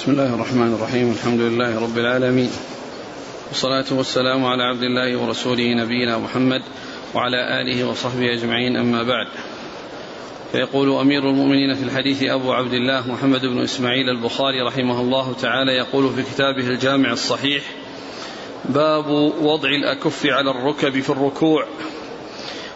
[0.00, 2.50] بسم الله الرحمن الرحيم الحمد لله رب العالمين.
[3.48, 6.62] والصلاة والسلام على عبد الله ورسوله نبينا محمد
[7.14, 9.26] وعلى آله وصحبه أجمعين أما بعد.
[10.52, 15.72] فيقول أمير المؤمنين في الحديث أبو عبد الله محمد بن إسماعيل البخاري رحمه الله تعالى
[15.72, 17.62] يقول في كتابه الجامع الصحيح
[18.64, 19.10] باب
[19.42, 21.66] وضع الأكف على الركب في الركوع.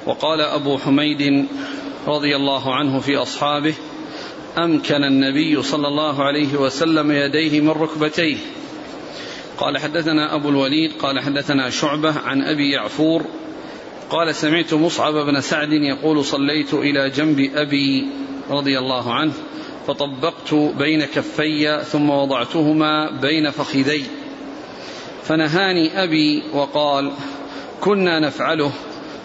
[0.07, 1.47] وقال أبو حميد
[2.07, 3.75] رضي الله عنه في أصحابه
[4.59, 8.37] أمكن النبي صلى الله عليه وسلم يديه من ركبتيه.
[9.59, 13.25] قال حدثنا أبو الوليد قال حدثنا شعبة عن أبي يعفور
[14.11, 18.07] قال سمعت مصعب بن سعد يقول صليت إلى جنب أبي
[18.51, 19.33] رضي الله عنه
[19.87, 24.05] فطبقت بين كفي ثم وضعتهما بين فخذي.
[25.23, 27.13] فنهاني أبي وقال
[27.81, 28.73] كنا نفعله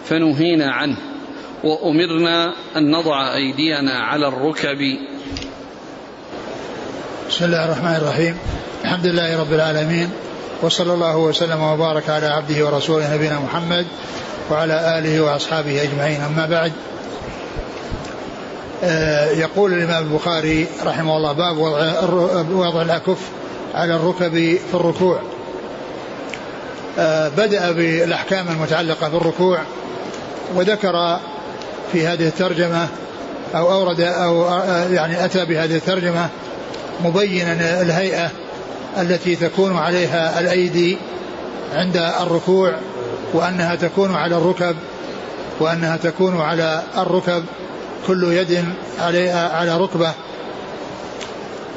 [0.04, 1.09] فنهينا عنه.
[1.64, 4.98] وأمرنا أن نضع أيدينا على الركب.
[7.28, 8.38] بسم الله الرحمن الرحيم.
[8.84, 10.10] الحمد لله رب العالمين
[10.62, 13.86] وصلى الله وسلم وبارك على عبده ورسوله نبينا محمد
[14.50, 16.20] وعلى آله وأصحابه أجمعين.
[16.20, 16.72] أما بعد
[18.84, 22.00] آه، يقول الإمام البخاري رحمه الله باب وضع,
[22.50, 23.18] وضع الأكف
[23.74, 24.32] على الركب
[24.70, 25.20] في الركوع.
[26.98, 29.58] آه، بدأ بالأحكام المتعلقة بالركوع
[30.54, 31.20] وذكر
[31.92, 32.88] في هذه الترجمة
[33.54, 34.44] أو أورد أو
[34.92, 36.28] يعني أتى بهذه الترجمة
[37.04, 38.30] مبينا الهيئة
[38.98, 40.98] التي تكون عليها الأيدي
[41.74, 42.74] عند الركوع
[43.32, 44.76] وأنها تكون على الركب
[45.60, 47.44] وأنها تكون على الركب
[48.06, 48.64] كل يد
[49.00, 50.12] عليها على ركبة.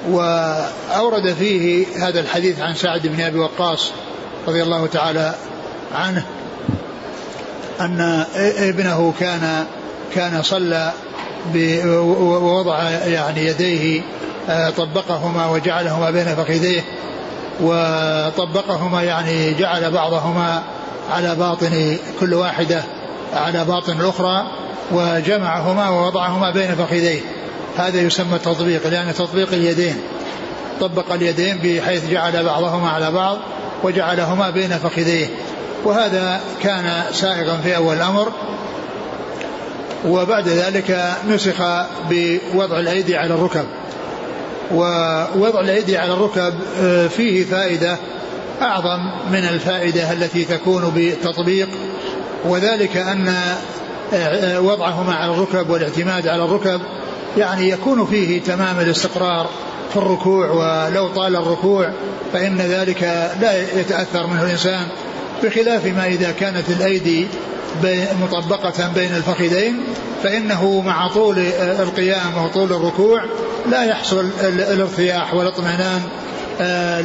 [0.09, 3.91] وأورد فيه هذا الحديث عن سعد بن أبي وقاص
[4.47, 5.35] رضي الله تعالى
[5.95, 6.25] عنه.
[7.81, 9.65] أن ابنه كان
[10.15, 10.91] كان صلى
[12.05, 14.01] ووضع يعني يديه
[14.49, 16.81] آه، طبقهما وجعلهما بين فخذيه
[17.61, 20.63] وطبقهما يعني جعل بعضهما
[21.11, 22.83] على باطن كل واحدة
[23.33, 24.47] على باطن الأخرى
[24.91, 27.21] وجمعهما ووضعهما بين فخذيه.
[27.77, 29.95] هذا يسمى التطبيق لأن تطبيق اليدين
[30.79, 33.37] طبق اليدين بحيث جعل بعضهما على بعض
[33.83, 35.27] وجعلهما بين فخذيه.
[35.83, 38.31] وهذا كان سائغا في أول الأمر
[40.07, 41.63] وبعد ذلك نسخ
[42.09, 43.65] بوضع الأيدي على الركب.
[44.71, 47.97] ووضع الأيدي على الركب آه، فيه فائدة
[48.61, 48.99] أعظم
[49.31, 51.69] من الفائدة التي تكون بالتطبيق
[52.45, 56.81] وذلك أن آه، آه، وضعهما على الركب والاعتماد على الركب
[57.37, 59.49] يعني يكون فيه تمام الاستقرار
[59.91, 61.91] في الركوع ولو طال الركوع
[62.33, 63.03] فإن ذلك
[63.41, 64.87] لا يتأثر منه الإنسان.
[65.43, 67.27] بخلاف ما إذا كانت الأيدي
[68.21, 69.83] مطبقة بين الفخذين
[70.23, 73.23] فإنه مع طول القيام وطول الركوع
[73.71, 76.01] لا يحصل الارتياح والاطمئنان
[76.61, 77.01] آه،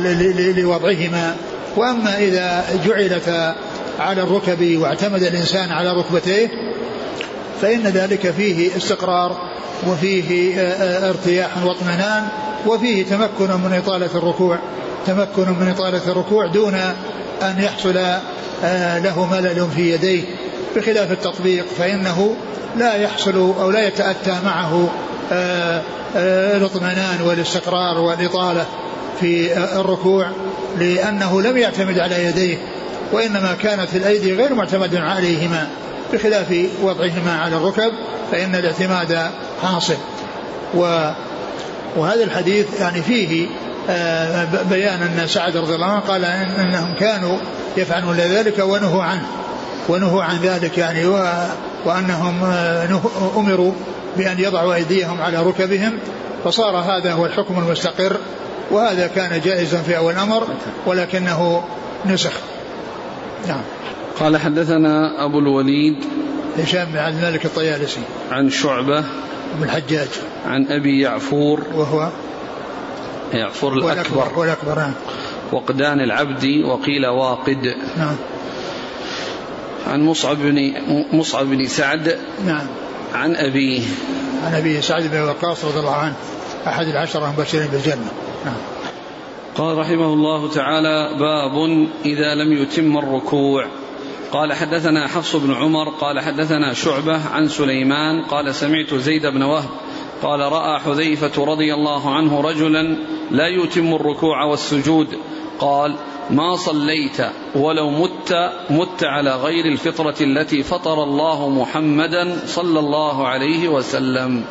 [0.57, 1.37] لوضعهما.
[1.77, 3.57] وأما إذا جعلتا
[3.99, 6.49] على الركب واعتمد الإنسان على ركبتيه
[7.63, 9.37] فإن ذلك فيه استقرار
[9.87, 12.29] وفيه آه، آه، ارتياح واطمئنان
[12.67, 14.59] وفيه تمكن من إطالة الركوع.
[15.07, 16.75] تمكن من إطالة الركوع دون
[17.43, 17.95] أن يحصل
[19.05, 20.25] له ملل في يديه.
[20.77, 22.37] بخلاف التطبيق فإنه
[22.77, 24.89] لا يحصل أو لا يتأتى معه
[25.33, 25.83] آه،
[26.17, 28.67] آه، الاطمئنان والاستقرار والإطالة
[29.21, 30.31] في الركوع
[30.79, 32.59] لأنه لم يعتمد على يديه
[33.13, 35.69] وإنما كانت الأيدي غير معتمد عليهما.
[36.13, 37.93] بخلاف وضعهما على الركب
[38.33, 39.31] فإن الاعتماد
[39.63, 39.97] حاصل.
[40.75, 41.11] و
[41.97, 43.49] وهذا الحديث يعني فيه آه،
[44.71, 47.39] بيان أن سعد رضي الله عنه قال إنهم كانوا
[47.77, 49.27] يفعلون ذلك ونهوا عنه.
[49.89, 51.07] ونهوا عن ذلك يعني
[51.85, 52.89] وأنهم آه،
[53.37, 53.73] أمروا
[54.17, 55.99] بأن يضعوا أيديهم على ركبهم
[56.45, 58.17] فصار هذا هو الحكم المستقر
[58.71, 60.49] وهذا كان جائزا في أول الأمر
[60.87, 61.65] ولكنه
[62.07, 62.33] نسخ.
[63.49, 63.63] نعم.
[64.21, 66.05] قال حدثنا أبو الوليد
[66.59, 68.01] هشام بن عبد الملك الطيالسي.
[68.31, 69.05] عن شعبة
[69.55, 70.09] بن الحجاج.
[70.47, 72.09] عن أبي يعفور وهو
[73.35, 74.39] يعفور الأكبر.
[74.39, 74.93] والأكبر نعم.
[75.53, 77.75] وقدان العبد وقيل واقد.
[77.97, 78.17] نعم.
[79.87, 80.73] عن مصعب بن
[81.13, 82.19] مصعب بن سعد.
[82.47, 82.67] نعم.
[83.15, 83.83] عن أبيه.
[84.45, 86.15] عن أبيه سعد بن وقاص رضي الله عنه
[86.67, 88.11] أحد العشرة المبشرين بالجنة.
[88.45, 88.57] نعم.
[89.57, 93.67] قال رحمه الله تعالى باب إذا لم يتم الركوع.
[94.33, 99.69] قال حدثنا حفص بن عمر قال حدثنا شعبة عن سليمان قال سمعت زيد بن وهب
[100.23, 102.97] قال رأى حذيفة رضي الله عنه رجلا
[103.31, 105.09] لا يتم الركوع والسجود.
[105.59, 105.97] قال
[106.31, 107.21] ما صليت
[107.55, 108.33] ولو مت
[108.71, 114.45] مت على غير الفطرة التي فطر الله محمدا صلى الله عليه وسلم.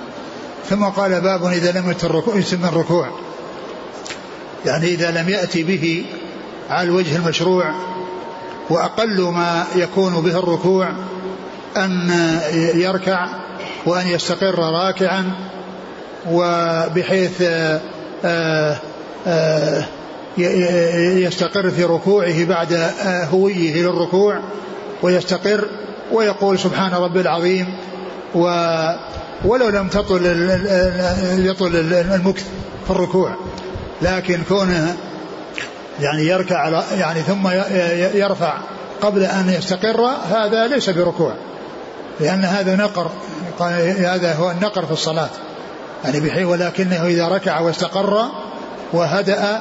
[0.69, 3.09] ثم قال باب إذا لم يتم الركوع
[4.65, 6.06] يعني إذا لم يأتي به
[6.69, 7.74] على الوجه المشروع
[8.69, 10.91] وأقل ما يكون به الركوع
[11.77, 12.12] أن
[12.75, 13.29] يركع
[13.85, 15.31] وأن يستقر راكعا
[16.31, 17.41] وبحيث
[21.18, 24.40] يستقر في ركوعه بعد هويه للركوع
[25.02, 25.68] ويستقر
[26.12, 27.68] ويقول سبحان ربي العظيم
[28.36, 28.42] و
[29.46, 30.25] ولو لم تطل
[31.38, 32.46] يطل المكث
[32.86, 33.36] في الركوع
[34.02, 34.98] لكن كونه
[36.00, 37.48] يعني يركع على يعني ثم
[38.18, 38.54] يرفع
[39.02, 41.34] قبل أن يستقر هذا ليس بركوع
[42.20, 43.12] لأن هذا نقر
[44.00, 45.30] هذا هو النقر في الصلاة.
[46.04, 48.26] يعني بحيث ولكنه إذا ركع واستقر
[48.94, 49.60] وهدأ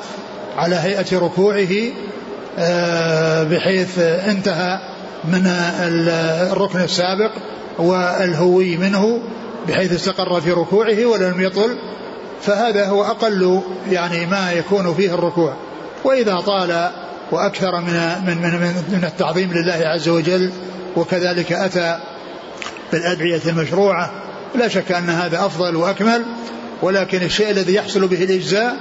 [0.56, 1.68] على هيئة ركوعه
[2.58, 4.78] آه، بحيث انتهى
[5.24, 5.46] من
[6.52, 7.30] الركن السابق
[7.78, 9.20] والهوي منه
[9.68, 11.76] بحيث استقر في ركوعه ولم يطل
[12.42, 13.60] فهذا هو أقل
[13.90, 15.56] يعني ما يكون فيه الركوع.
[16.04, 16.90] وإذا طال
[17.32, 17.92] وأكثر من
[18.26, 20.52] من من, من التعظيم لله عز وجل
[20.96, 21.98] وكذلك أتى
[22.92, 24.10] بالأدعية المشروعة
[24.54, 26.24] لا شك أن هذا أفضل وأكمل
[26.82, 28.76] ولكن الشيء الذي يحصل به الإجزاء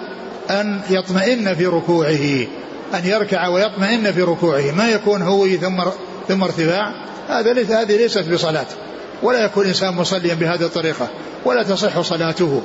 [0.50, 2.48] أن يطمئن في ركوعه
[2.94, 5.84] أن يركع ويطمئن في ركوعه ما يكون هو ثم
[6.28, 6.94] ثم ارتفاع
[7.30, 8.66] هذا ليس هذه ليست بصلاة
[9.24, 11.08] ولا يكون الإنسان مصليا بهذه الطريقة
[11.46, 12.62] ولا تصح صلاته.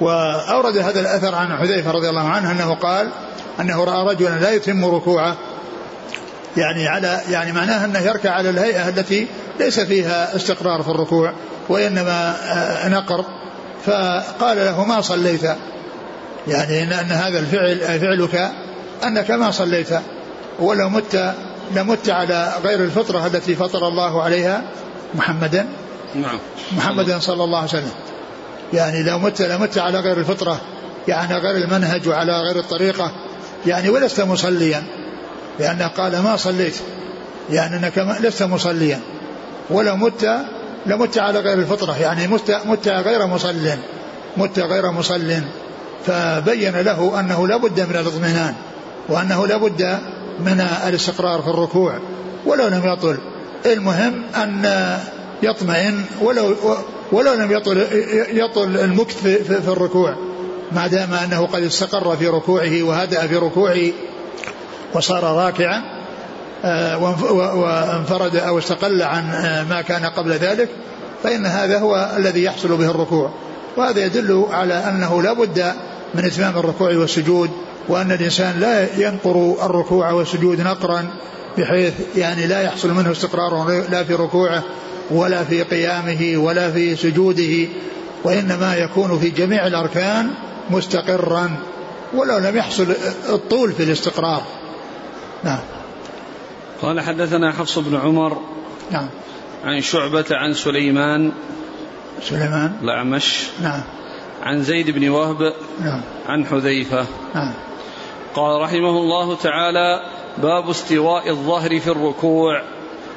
[0.00, 3.10] وأورد هذا الأثر عن حذيفة رضي الله عنه أنه قال
[3.60, 5.36] أنه رأى رجلا لا يتم ركوعه
[6.56, 9.26] يعني على يعني معناه أنه يركع على الهيئة التي
[9.60, 11.32] ليس فيها استقرار في الركوع.
[11.68, 12.36] وإنما
[12.88, 13.24] نقر
[13.86, 15.42] فقال له ما صليت؟
[16.48, 18.50] يعني إن, أن هذا الفعل فعلك
[19.04, 19.88] أنك ما صليت.
[20.58, 21.34] ولو مت
[21.74, 24.62] لمت على غير الفطرة التي فطر الله عليها
[25.14, 25.66] محمدا.
[26.14, 26.38] نعم.
[26.76, 27.90] محمدا صلى الله عليه وسلم.
[28.72, 30.60] يعني لو مت لمت على غير الفطرة
[31.08, 33.12] يعني غير المنهج وعلى غير الطريقة
[33.66, 34.82] يعني ولست مصليا.
[35.58, 36.74] لأنه قال ما صليت
[37.50, 39.00] يعني أنك لست مصليا.
[39.70, 40.30] ولو مت
[40.88, 43.68] لمت على غير الفطرة يعني مت, مت غير مصل
[44.36, 45.32] مت غير مصل.
[46.06, 48.54] فبين له أنه لا بد من الاطمئنان
[49.08, 49.98] وأنه لا بد
[50.40, 51.98] من الاستقرار في الركوع
[52.46, 53.18] ولو لم يطل.
[53.66, 54.64] المهم أن
[55.42, 56.56] يطمئن ولو
[57.12, 57.86] ولو لم يطل
[58.32, 59.22] يطل المكث
[59.62, 60.16] في الركوع
[60.72, 63.92] ما دام أنه قد استقر في ركوعه وهدأ في ركوعه
[64.94, 65.97] وصار راكعا.
[66.64, 70.68] وانفرد أو استقل عن آه، ما كان قبل ذلك
[71.22, 73.30] فإن هذا هو الذي يحصل به الركوع.
[73.76, 75.72] وهذا يدل على أنه لا بد
[76.14, 77.50] من إتمام الركوع والسجود
[77.88, 81.06] وأن الإنسان لا ينقر الركوع والسجود نقرا
[81.58, 84.62] بحيث يعني لا يحصل منه استقرار لا في ركوعه
[85.10, 87.68] ولا في قيامه ولا في سجوده
[88.24, 90.30] وإنما يكون في جميع الأركان
[90.70, 91.50] مستقرا
[92.14, 92.86] ولو لم يحصل
[93.28, 94.42] الطول في الاستقرار.
[95.44, 95.77] نعم.
[96.82, 98.38] قال حدثنا حفص بن عمر
[98.90, 99.08] نعم.
[99.64, 101.32] عن شعبة عن سليمان
[102.22, 102.72] سليمان.
[102.82, 103.82] الأعمش نعم.
[104.42, 106.00] عن زيد بن وهب نعم.
[106.28, 107.06] عن حذيفة.
[107.34, 107.54] نعم.
[108.34, 110.00] قال رحمه الله تعالى
[110.38, 112.62] باب استواء الظهر في الركوع.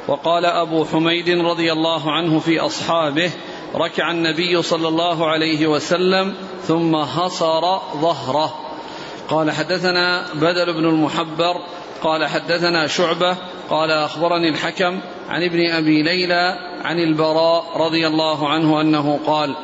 [0.08, 3.32] وقال أبو حميد رضي الله عنه في أصحابه
[3.76, 6.34] ركع النبي صلى الله عليه وسلم
[6.68, 7.62] ثم هصر
[8.02, 8.54] ظهره.
[9.30, 11.56] قال حدثنا بدل بن المحبر
[12.04, 13.38] قال حدثنا شعبة
[13.72, 15.00] قال أخبرني الحكم
[15.30, 19.56] عن ابن أبي ليلى عن البراء رضي الله عنه أنه قال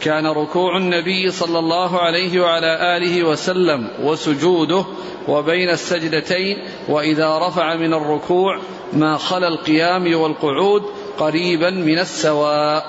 [0.00, 4.84] كان ركوع النبي صلى الله عليه وعلى آله وسلم وسجوده
[5.28, 6.56] وبين السجدتين
[6.88, 8.58] وإذا رفع من الركوع
[8.92, 10.82] ما خلا القيام والقعود
[11.18, 12.84] قريبا من السواء.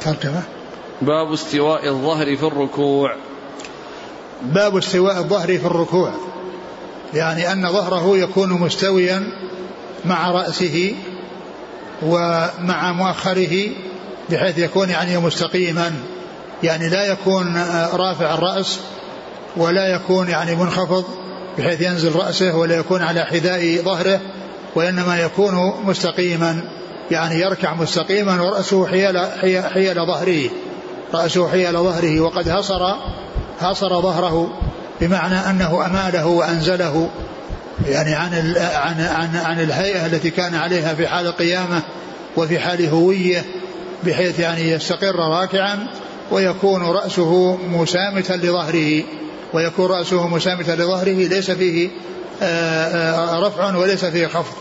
[0.00, 0.42] ترجمة.
[1.02, 3.16] باب استواء الظهر في الركوع.
[4.42, 6.12] باب استواء الظهر في الركوع.
[7.16, 9.22] يعني أن ظهره يكون مستويا
[10.04, 10.94] مع رأسه
[12.02, 13.68] ومع مؤخره
[14.30, 15.92] بحيث يكون يعني مستقيما.
[16.62, 17.56] يعني لا يكون
[17.92, 18.80] رافع الرأس
[19.56, 21.04] ولا يكون يعني منخفض
[21.58, 24.20] بحيث ينزل رأسه ولا يكون على حذاء ظهره
[24.74, 26.60] وإنما يكون مستقيما.
[27.10, 29.18] يعني يركع مستقيما ورأسه حيال,
[29.74, 30.50] حيال ظهره.
[31.14, 32.94] رأسه حيال ظهره وقد هصر
[33.60, 34.58] هصر ظهره.
[35.00, 37.10] بمعنى أنه أماله وأنزله
[37.88, 41.82] يعني عن عن عن عن الهيئة التي كان عليها في حال القيامة
[42.36, 43.44] وفي حال هوية
[44.04, 45.86] بحيث يعني يستقر راكعا
[46.30, 49.02] ويكون رأسه مسامتا لظهره.
[49.52, 51.88] ويكون رأسه مسامتا لظهره ليس فيه
[52.42, 54.54] آه، آه، رفع وليس فيه خفض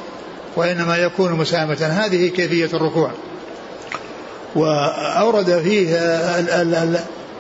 [0.56, 1.88] وإنما يكون مسامتا.
[1.88, 3.12] هذه كيفية الركوع.
[4.56, 5.96] وأورد فيه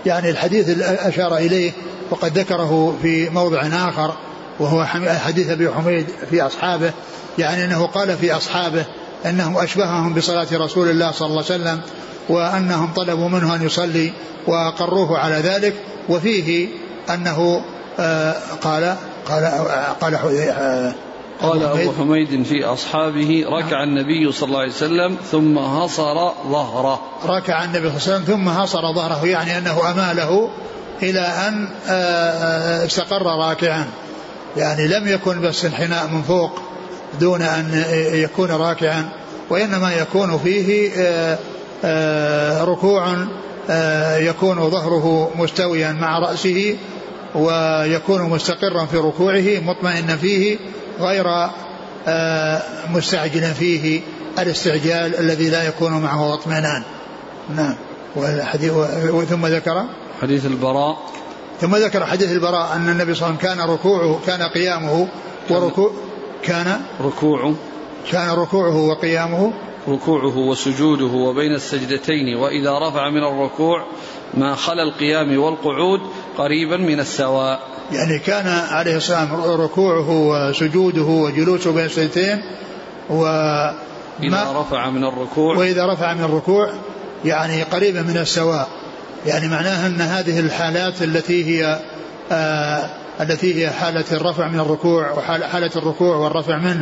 [0.05, 1.71] يعني الحديث أشار إليه
[2.11, 4.13] وقد ذكره في موضع آخر
[4.59, 4.85] وهو
[5.25, 6.91] حديث أبي حميد في أصحابه
[7.37, 8.85] يعني أنه قال في أصحابه
[9.25, 11.81] أنه أشبههم بصلاة رسول الله صلى الله عليه وسلم
[12.29, 14.11] وأنهم طلبوا منه أن يصلي
[14.47, 15.73] وأقروه على ذلك
[16.09, 16.67] وفيه
[17.09, 17.61] أنه
[17.99, 18.95] آه، قال
[19.29, 19.45] قال
[20.01, 20.15] قال
[21.41, 27.01] قال أبو حميد في أصحابه ركع النبي صلى الله عليه وسلم ثم هصر ظهره.
[27.25, 30.49] ركع النبي صلى الله عليه وسلم ثم هصر ظهره يعني أنه أماله
[31.03, 33.85] إلى أن آه، آه، استقر راكعا.
[34.57, 36.59] يعني لم يكن بس انحناء من فوق
[37.19, 39.09] دون أن يكون راكعا
[39.49, 40.91] وإنما يكون فيه
[41.83, 43.15] آه، ركوع
[44.17, 46.77] يكون ظهره مستويا مع رأسه
[47.35, 50.57] ويكون مستقرا في ركوعه مطمئنا فيه
[50.99, 51.25] غير
[52.07, 54.01] آه، مستعجلا فيه
[54.39, 56.83] الاستعجال الذي لا يكون معه اطمئنان.
[57.55, 57.75] نعم.
[59.29, 59.85] ثم ذكر؟
[60.21, 60.97] حديث البراء.
[61.61, 65.07] ثم ذكر حديث البراء أن النبي صلى الله عليه وسلم كان ركوعه كان قيامه
[65.49, 65.91] وركوع
[66.43, 67.55] كان؟ ركوعه
[68.11, 69.53] كان ركوعه وقيامه؟
[69.87, 73.85] ركوعه وسجوده وبين السجدتين وإذا رفع من الركوع
[74.33, 76.01] ما خلا القيام والقعود
[76.37, 77.59] قريبا من السواء.
[77.91, 82.41] يعني كان عليه السلام ركوعه وسجوده وجلوسه بين السجدتين
[83.09, 83.25] و
[84.23, 85.57] إذا رفع من الركوع.
[85.57, 86.69] وإذا رفع من الركوع
[87.25, 88.67] يعني قريبا من السواء.
[89.25, 91.79] يعني معناها أن هذه الحالات التي هي
[92.31, 92.89] آه
[93.21, 96.81] التي هي حالة الرفع من الركوع وحالة الركوع والرفع منه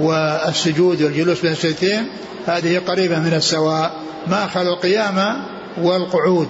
[0.00, 2.08] والسجود والجلوس بين السجدتين
[2.46, 3.92] هذه قريبة من السواء.
[4.26, 5.36] ما خلا القيام
[5.78, 6.48] والقعود.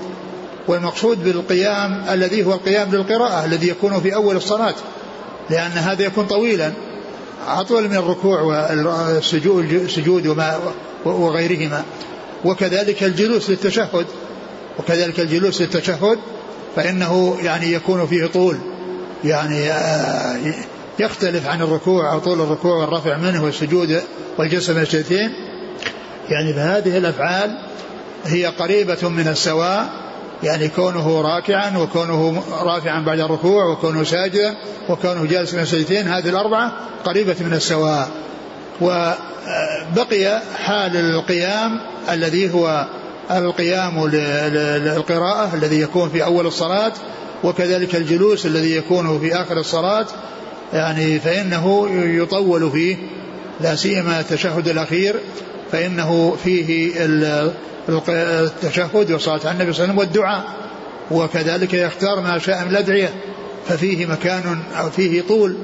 [0.68, 4.74] والمقصود بالقيام الذي هو القيام للقراءة الذي يكون في أول الصلاة
[5.50, 6.72] لأن هذا يكون طويلا
[7.48, 10.60] أطول من الركوع والسجود وما
[11.04, 11.84] وغيرهما.
[12.44, 14.06] وكذلك الجلوس للتشهد
[14.78, 16.18] وكذلك الجلوس للتشهد
[16.76, 18.58] فإنه يعني يكون فيه طول
[19.24, 20.54] يعني آه،
[20.98, 24.02] يختلف عن الركوع أو طول الركوع والرفع منه والسجود
[24.38, 25.30] والجلسة من الشيتين
[26.28, 27.58] يعني فهذه الأفعال
[28.24, 30.03] هي قريبة من السواء
[30.44, 34.54] يعني كونه راكعا وكونه رافعا بعد الركوع وكونه ساجدا
[34.88, 36.72] وكونه جالسا من السجدتين هذه الأربعة
[37.04, 38.08] قريبة من السواء.
[38.80, 42.86] وبقي حال القيام الذي هو
[43.30, 46.92] القيام للقراءة الذي يكون في أول الصلاة
[47.44, 50.06] وكذلك الجلوس الذي يكون في آخر الصلاة.
[50.72, 51.88] يعني فإنه
[52.22, 52.96] يطول فيه
[53.60, 55.16] لا سيما التشهد الأخير
[55.72, 56.92] فإنه فيه
[57.88, 60.44] التشهد وصلاة على النبي صلى الله عليه وسلم والدعاء.
[61.10, 63.14] وكذلك يختار ما شاء من الأدعية.
[63.68, 65.56] ففيه مكان أو فيه طول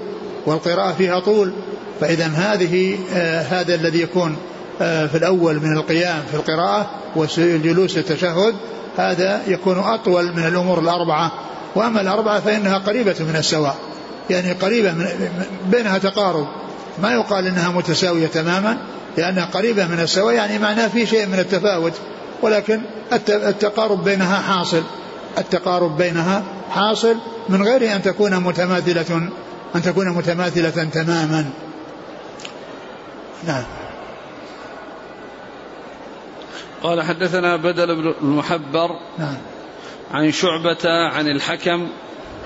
[0.47, 1.53] والقراءة فيها طول.
[2.01, 4.37] فإذا هذه آه هذا الذي يكون
[4.81, 8.55] آه في الأول من القيام في القراءة والجلوس التشهد
[8.97, 11.33] هذا يكون أطول من الأمور الأربعة.
[11.75, 13.77] وأما الأربعة فإنها قريبة من السواء.
[14.31, 15.07] يعني قريبة من
[15.71, 16.47] بينها تقارب.
[17.03, 18.79] ما يقال إنها متساوية تماما.
[19.17, 21.93] لانها قريبة من السواء يعني معناه في شيء من التفاوت
[22.43, 22.81] ولكن
[23.29, 24.83] التقارب بينها حاصل.
[25.39, 27.17] التقارب بينها حاصل
[27.49, 29.29] من غير أن تكون متماثلة
[29.75, 31.51] أن تكون متماثلة تماما.
[33.47, 33.65] نعم.
[36.83, 38.89] قال حدثنا بدل بن المحبر
[39.19, 39.37] نعم.
[40.11, 41.89] عن شعبة عن الحكم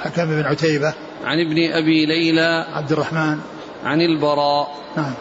[0.04, 0.94] حكم بن عتيبة
[1.25, 3.38] عن ابن أبي ليلى عبد الرحمن
[3.85, 4.75] عن البراء.
[4.97, 5.14] نعم.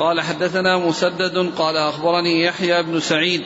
[0.00, 3.42] قال حدثنا مسدد قال أخبرني يحيى بن سعيد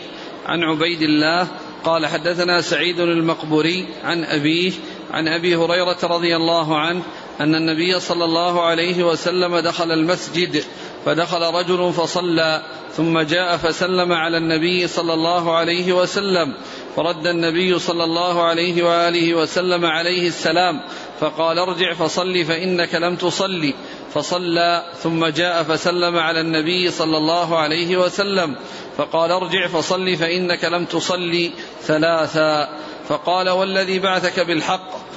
[0.46, 1.48] عن عبيد الله
[1.84, 4.72] قال حدثنا سعيد المقبوري عن أبيه
[5.10, 7.02] عن أبي هريرة رضي الله عنه
[7.40, 10.64] أن النبي صلى الله عليه وسلم دخل المسجد
[11.04, 12.62] فدخل رجل فصلى
[12.96, 16.54] ثم جاء فسلم على النبي صلى الله عليه وسلم.
[16.96, 20.80] فرد النبي صلى الله عليه وآله وسلم عليه السلام
[21.20, 23.74] فقال ارجع فصل فإنك لم تصلي.
[24.14, 28.56] فصلى ثم جاء فسلم على النبي صلى الله عليه وسلم
[28.96, 31.50] فقال ارجع فصل فإنك لم تصلي.
[31.82, 32.68] ثلاثا
[33.08, 35.13] فقال والذي بعثك بالحق؟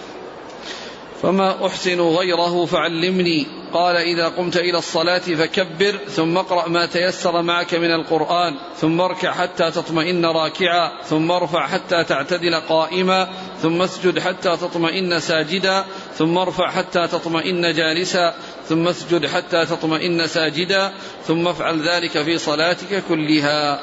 [1.21, 3.45] فما أحسن غيره فعلمني.
[3.73, 9.31] قال إذا قمت إلى الصلاة فكبر ثم اقرأ ما تيسر معك من القرآن ثم اركع
[9.31, 13.27] حتى تطمئن راكعا ثم ارفع حتى تعتدل قائما
[13.61, 15.85] ثم اسجد حتى تطمئن ساجدا
[16.17, 18.33] ثم ارفع حتى تطمئن جالسا
[18.69, 20.91] ثم اسجد حتى تطمئن ساجدا
[21.27, 23.79] ثم افعل ذلك في صلاتك كلها.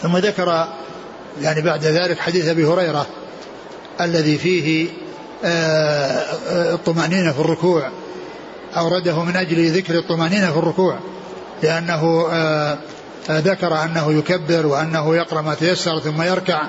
[0.00, 0.68] ثم ذكر
[1.42, 3.06] يعني بعد ذلك حديث أبي هريرة
[4.00, 4.88] الذي فيه
[6.74, 7.90] الطمأنينة في الركوع.
[8.76, 10.98] أورده من أجل ذكر الطمأنينة في الركوع.
[11.62, 12.78] لأنه آه،
[13.30, 16.62] ذكر أنه يكبر وأنه يقرأ ما تيسر ثم يركع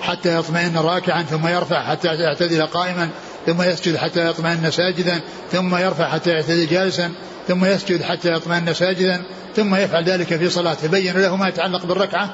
[0.00, 3.10] حتى يطمئن راكعا ثم يرفع حتى يعتدل قائما
[3.46, 5.20] ثم يسجد حتى يطمئن ساجدا
[5.52, 7.12] ثم يرفع حتى يعتدل جالسا
[7.48, 9.22] ثم يسجد حتى يطمئن ساجدا
[9.56, 12.30] ثم يفعل ذلك في صلاته بين له ما يتعلق بالركعة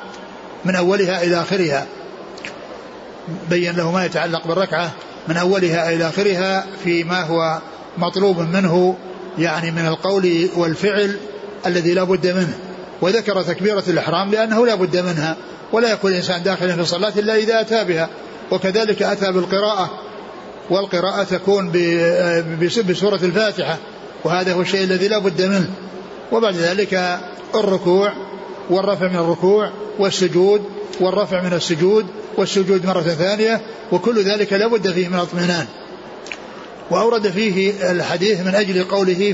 [0.65, 1.87] من أولها إلى آخرها.
[3.51, 4.91] بين له ما يتعلق بالركعة
[5.29, 7.59] من أولها إلى آخرها فيما هو
[7.99, 8.97] مطلوب منه
[9.39, 11.17] يعني من القول والفعل
[11.67, 12.55] الذي لا بد منه.
[13.01, 15.37] وذكر تكبيرة الإحرام لأنه لا بد منها
[15.73, 18.09] ولا يكون الإنسان داخلا في الصلاة إلا إذا أتى بها.
[18.51, 19.91] وكذلك أتى بالقراءة
[20.71, 21.73] والقراءة تكون
[22.89, 23.79] بسورة الفاتحة
[24.25, 25.71] وهذا هو الشيء الذي لا بد منه.
[26.33, 27.21] وبعد ذلك
[27.55, 28.13] الركوع
[28.71, 30.63] والرفع من الركوع والسجود
[31.01, 32.07] والرفع من السجود
[32.39, 33.61] والسجود مرة ثانية
[33.93, 35.67] وكل ذلك لا بد فيه من اطمئنان
[36.91, 39.33] وأورد فيه الحديث من أجل قوله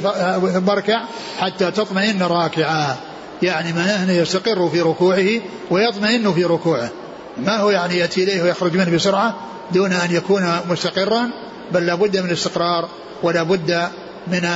[0.52, 0.95] ثم
[1.38, 2.97] حتى تطمئن راكعا.
[3.43, 5.28] يعني معناه أنه يستقر في ركوعه
[5.71, 6.90] ويطمئن في ركوعه.
[7.37, 9.37] ما هو يعني يأتي إليه ويخرج منه بسرعة
[9.73, 11.31] دون أن يكون مستقرا
[11.73, 12.88] بل لا بد من الاستقرار
[13.23, 13.88] ولا بد
[14.26, 14.49] من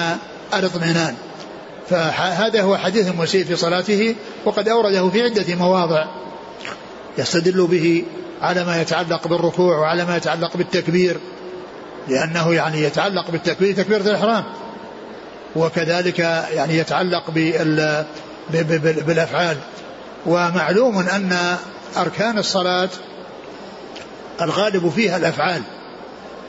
[0.55, 1.15] الاطمئنان.
[1.91, 6.05] فهذا هو حديث المسيء في صلاته وقد أورده في عدة مواضع.
[7.19, 8.05] يستدل به
[8.43, 11.21] على ما يتعلق بالركوع وعلى ما يتعلق بالتكبير
[12.09, 14.45] لأنه يعني يتعلق بالتكبير تكبيرة الإحرام
[15.57, 16.19] وكذلك
[16.53, 17.31] يعني يتعلق
[19.07, 19.57] بالأفعال.
[20.27, 21.57] ومعلوم أن
[21.97, 22.89] أركان الصلاة
[24.41, 25.63] الغالب فيها الأفعال.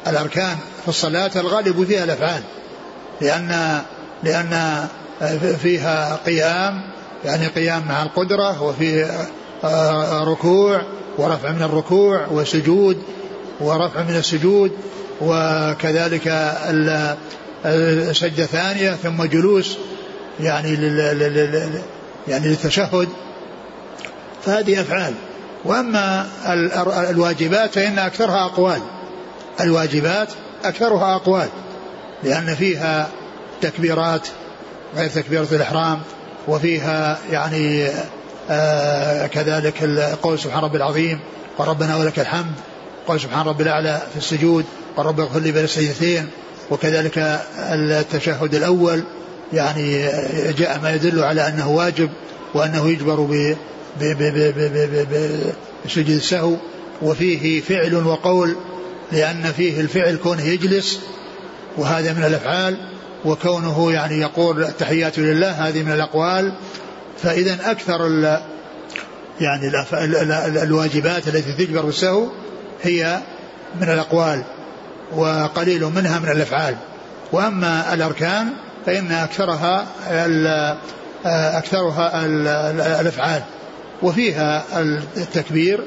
[0.07, 2.41] الأركان في الصلاة الغالب فيها الأفعال
[3.21, 3.81] لأن
[4.23, 4.87] لأن
[5.61, 6.81] فيها قيام
[7.25, 9.09] يعني قيام مع القدرة وفي
[10.31, 10.81] ركوع
[11.17, 12.97] ورفع من الركوع وسجود
[13.59, 14.71] ورفع من السجود
[15.21, 16.23] وكذلك
[18.11, 19.77] سجدة ثانية ثم جلوس
[20.39, 21.81] يعني لل
[22.27, 23.09] يعني للتشهد.
[24.45, 25.13] فهذه أفعال.
[25.65, 26.27] وأما
[27.09, 28.79] الواجبات فإن أكثرها أقوال.
[29.61, 30.27] الواجبات
[30.63, 31.47] أكثرها أقوال
[32.23, 33.09] لأن فيها
[33.61, 34.27] تكبيرات
[34.95, 35.99] غير تكبيرة الإحرام
[36.47, 37.87] وفيها يعني
[39.27, 39.83] كذلك
[40.21, 41.19] قول سبحان ربي العظيم
[41.57, 42.53] وربنا ولك الحمد.
[43.07, 44.65] قول سبحان ربي الأعلى في السجود
[44.97, 46.27] ورب اغفر لي بين السجدتين
[46.71, 49.03] وكذلك التشهد الأول
[49.53, 50.07] يعني
[50.57, 52.09] جاء ما يدل على أنه واجب
[52.53, 53.47] وأنه يجبر
[55.85, 56.55] بسجود السهو.
[57.01, 58.55] وفيه فعل وقول
[59.11, 60.99] لأن فيه الفعل كونه يجلس
[61.77, 62.77] وهذا من الأفعال
[63.25, 66.53] وكونه يعني يقول التحيات لله هذه من الأقوال.
[67.17, 68.07] فإذا أكثر
[69.41, 69.71] يعني
[70.63, 72.27] الواجبات التي تجبر بالسهو
[72.83, 73.19] هي
[73.81, 74.43] من الأقوال
[75.15, 76.75] وقليل منها من الأفعال.
[77.31, 78.47] وأما الأركان
[78.85, 79.85] فإن أكثرها
[81.25, 82.25] أكثرها
[83.01, 83.43] الأفعال.
[84.03, 84.63] وفيها
[85.17, 85.79] التكبير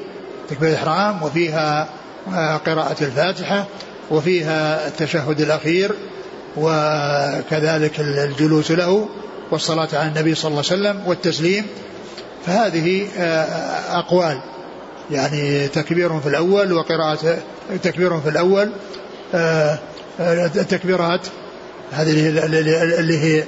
[0.49, 1.87] تكبير الإحرام وفيها
[2.65, 3.65] قراءة الفاتحة
[4.11, 5.91] وفيها التشهد الأخير
[6.57, 9.09] وكذلك الجلوس له
[9.51, 11.65] والصلاة على النبي صلى الله عليه وسلم والتسليم
[12.45, 13.07] فهذه
[13.91, 14.41] أقوال.
[15.11, 17.37] يعني تكبير في الأول وقراءة
[17.83, 18.71] تكبير في الأول
[20.55, 21.27] التكبيرات
[21.91, 22.29] هذه
[22.99, 23.43] اللي هي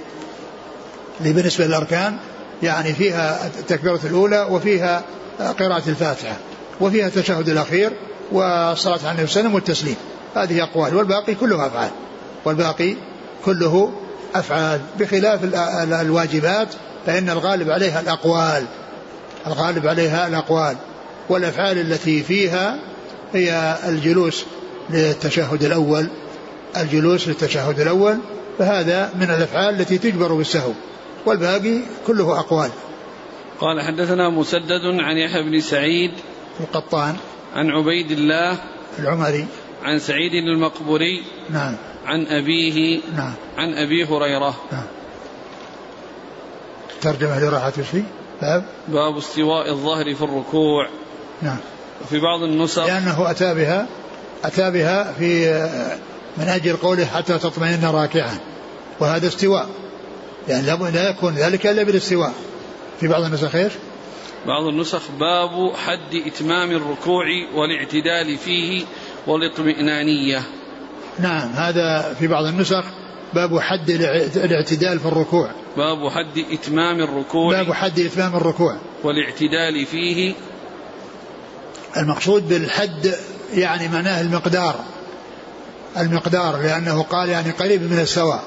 [1.19, 2.17] اللي بالنسبة للأركان
[2.63, 5.03] يعني فيها التكبيرة الأولى وفيها
[5.39, 6.35] قراءة الفاتحة
[6.81, 7.91] وفيها التشهد الأخير
[8.31, 9.95] والصلاة على النبي صلى الله عليه وسلم والتسليم.
[10.35, 11.89] هذه أقوال والباقي كله أفعال.
[12.45, 12.95] والباقي
[13.45, 13.91] كله
[14.35, 15.39] أفعال بخلاف
[16.01, 16.67] الواجبات
[17.05, 18.65] فإن الغالب عليها الأقوال.
[19.47, 20.75] الغالب عليها الأقوال.
[21.29, 22.79] والأفعال التي فيها
[23.33, 24.45] هي الجلوس
[24.89, 26.07] للتشهد الأول.
[26.77, 28.17] الجلوس للتشهد الأول
[28.59, 30.71] فهذا من الأفعال التي تجبر بالسهو.
[31.25, 32.69] والباقي كله أقوال.
[33.59, 36.11] قال حدثنا مسدد عن يحيى بن سعيد
[36.59, 37.15] القطان.
[37.55, 38.57] عن عبيد الله
[38.99, 39.45] العمري.
[39.83, 41.75] عن سعيد المقبوري نعم.
[42.05, 43.33] عن أبيه نعم.
[43.57, 44.55] عن أبي هريرة.
[44.71, 44.83] نعم.
[47.01, 48.03] ترجمة لراحة فيه؟
[48.41, 50.89] باب؟ باب استواء الظهر في الركوع.
[51.41, 51.57] نعم.
[52.09, 52.85] في بعض النسخ.
[52.85, 53.87] لأنه أتى بها
[54.43, 55.51] أتى بها في
[56.37, 58.37] من أجل قوله حتى تطمئن راكعا.
[58.99, 59.69] وهذا استواء.
[60.47, 62.33] يعني لا يكون ذلك إلا بالاستواء.
[62.99, 63.73] في بعض النسخ إيش؟
[64.47, 68.85] بعض النسخ باب حد إتمام الركوع والاعتدال فيه
[69.27, 70.43] والاطمئنانية.
[71.19, 72.83] نعم هذا في بعض النسخ
[73.33, 73.89] باب حد
[74.35, 75.51] الاعتدال في الركوع.
[75.77, 77.63] باب حد إتمام الركوع.
[77.63, 78.77] باب حد إتمام الركوع.
[79.03, 80.33] والاعتدال فيه.
[81.97, 83.15] المقصود بالحد
[83.53, 84.75] يعني معناه المقدار.
[85.97, 88.43] المقدار لأنه قال يعني قريب من السواء.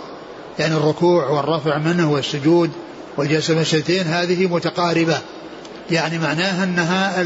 [0.59, 2.71] يعني الركوع والرفع منه والسجود
[3.17, 5.19] والجلسة الشتين هذه متقاربة.
[5.91, 7.21] يعني معناها أنها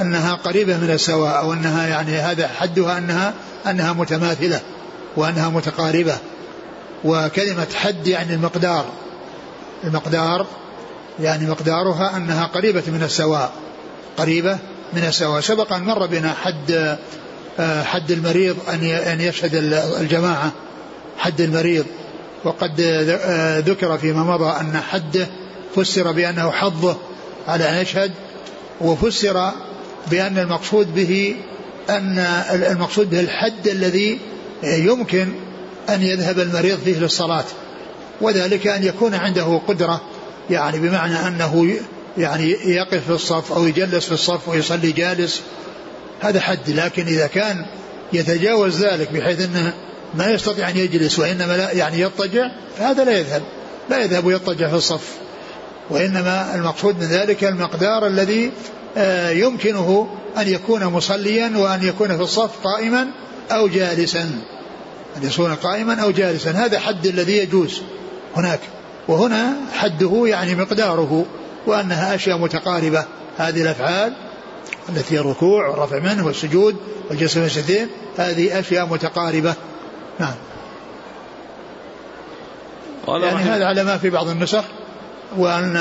[0.00, 3.34] أنها قريبة من السواء أو أنها يعني هذا حدها أنها
[3.70, 4.60] أنها متماثلة
[5.16, 6.16] وأنها متقاربة
[7.04, 8.86] وكلمة حد يعني المقدار.
[9.84, 10.46] المقدار
[11.20, 13.52] يعني مقدارها أنها قريبة من السواء
[14.16, 14.58] قريبة
[14.92, 15.40] من السواء.
[15.40, 16.98] سبق أن مر بنا حد
[17.60, 19.54] آه، حد المريض أن يشهد
[20.00, 20.52] الجماعة
[21.18, 21.86] حد المريض.
[22.44, 25.26] وقد آه، ذكر فيما مضى أن حده
[25.76, 26.96] فسر بأنه حظه
[27.48, 28.12] على أن يشهد
[28.80, 29.50] وفسر
[30.10, 31.36] بأن المقصود به
[31.90, 32.18] أن
[32.52, 34.20] المقصود به الحد الذي
[34.62, 35.28] يمكن
[35.88, 37.44] أن يذهب المريض فيه للصلاة
[38.20, 40.00] وذلك أن يكون عنده قدرة
[40.50, 41.76] يعني بمعنى أنه
[42.18, 45.42] يعني يقف في الصف أو يجلس في الصف ويصلي جالس
[46.20, 47.66] هذا حد لكن إذا كان
[48.12, 49.72] يتجاوز ذلك بحيث أنه
[50.14, 53.42] ما يستطيع أن يجلس وإنما لا يعني يضطجع فهذا لا يذهب
[53.90, 55.16] لا يذهب ويضطجع في الصف
[55.90, 58.50] وإنما المقصود من ذلك المقدار الذي آه،
[59.32, 63.06] يمكنه أن يكون مصليا وأن يكون في الصف قائما
[63.50, 64.22] أو جالسا.
[65.16, 66.50] أن يكون قائما أو جالسا.
[66.50, 67.82] هذا حد الذي يجوز
[68.36, 68.60] هناك.
[69.08, 71.26] وهنا حده يعني مقداره
[71.66, 73.04] وأنها أشياء متقاربة.
[73.38, 74.12] هذه الأفعال
[74.88, 76.76] التي هي الركوع والرفع منه والسجود
[77.10, 79.54] والجلسة من السجدين هذه أشياء متقاربة.
[80.20, 80.34] نعم.
[83.08, 84.64] يعني هذا على ما في بعض النسخ
[85.36, 85.76] وأن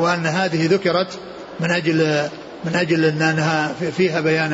[0.00, 1.18] وأن هذه ذكرت
[1.60, 2.28] من أجل
[2.64, 4.52] من أجل أنها فيها بيان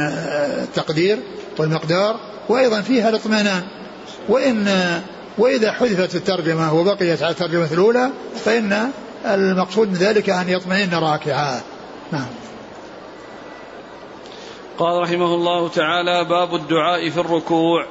[0.63, 1.19] التقدير
[1.59, 3.63] والمقدار وأيضا فيها الاطمئنان.
[4.29, 4.69] وإن
[5.39, 8.11] وإذا حذفت الترجمة وبقيت على الترجمة الأولى
[8.45, 8.91] فإن
[9.25, 11.61] المقصود من ذلك أن يطمئن راكعا.
[12.13, 12.27] نعم.
[14.79, 17.87] قال رحمه الله تعالى باب الدعاء في الركوع.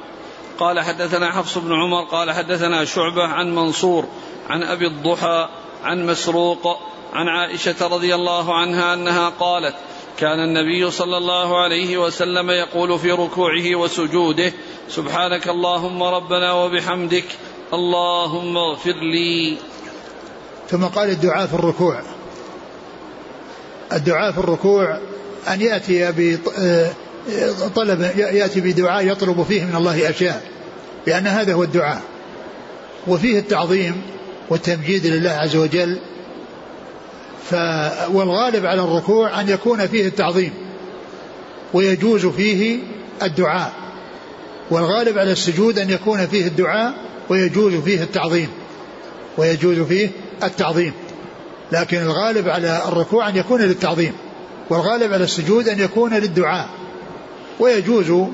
[0.58, 4.04] قال حدثنا حفص بن عمر قال حدثنا شعبة عن منصور
[4.48, 5.48] عن أبي الضحى
[5.84, 6.78] عن مسروق
[7.12, 9.74] عن عائشة رضي الله عنها أنها قالت
[10.20, 14.52] كان النبي صلى الله عليه وسلم يقول في ركوعه وسجوده
[14.88, 17.24] سبحانك اللهم ربنا وبحمدك
[17.72, 19.56] اللهم اغفر لي.
[20.68, 22.02] ثم قال الدعاء في الركوع.
[23.92, 24.98] الدعاء في الركوع
[25.48, 26.12] أن يأتي
[27.64, 30.42] بطلب يأتي بدعاء يطلب فيه من الله أشياء
[31.06, 32.02] لأن هذا هو الدعاء.
[33.08, 34.02] وفيه التعظيم
[34.50, 35.98] والتمجيد لله عز وجل
[37.50, 37.54] ف
[38.12, 40.52] والغالب على الركوع أن يكون فيه التعظيم
[41.74, 42.78] ويجوز فيه
[43.22, 43.72] الدعاء
[44.70, 46.94] والغالب على السجود أن يكون فيه الدعاء
[47.28, 48.48] ويجوز فيه التعظيم
[49.38, 50.10] ويجوز فيه
[50.42, 50.92] التعظيم.
[51.72, 54.12] لكن الغالب على الركوع أن يكون للتعظيم
[54.70, 56.68] والغالب على السجود أن يكون للدعاء
[57.60, 58.28] ويجوز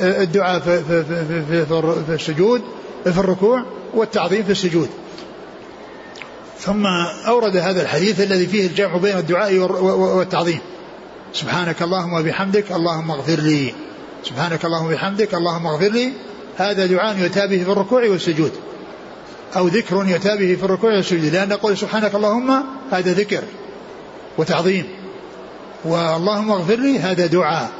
[0.00, 1.66] الدعاء في, في, في, في,
[2.06, 2.62] في السجود
[3.04, 3.62] في الركوع
[3.94, 4.88] والتعظيم في السجود.
[6.60, 6.86] ثم
[7.26, 9.54] أورد هذا الحديث الذي فيه الجمع بين الدعاء
[10.18, 10.58] والتعظيم.
[11.32, 13.74] سبحانك اللهم وبحمدك اللهم اغفر لي.
[14.24, 16.12] سبحانك اللهم وبحمدك اللهم اغفر لي.
[16.56, 18.52] هذا دعاء يؤتى به في الركوع والسجود.
[19.56, 21.24] أو ذكر يؤتى به في الركوع والسجود.
[21.24, 22.50] لأن قول سبحانك اللهم
[22.92, 23.42] هذا ذكر
[24.38, 24.84] وتعظيم.
[25.84, 27.70] واللهم اغفر لي هذا دعاء.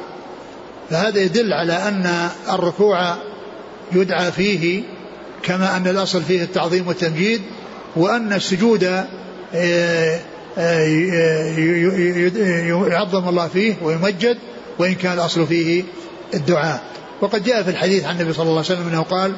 [0.89, 3.15] فهذا يدل على أن الركوع
[3.91, 4.83] يدعى فيه
[5.43, 7.41] كما أن الأصل فيه التعظيم والتمجيد.
[7.95, 8.83] وأن السجود
[9.55, 10.19] آه،
[10.57, 10.85] آه،
[12.87, 14.37] يعظم الله فيه ويمجد
[14.79, 15.83] وإن كان الأصل فيه
[16.33, 16.83] الدعاء.
[17.21, 19.33] وقد جاء في الحديث عن النبي صلى الله عليه وسلم أنه قال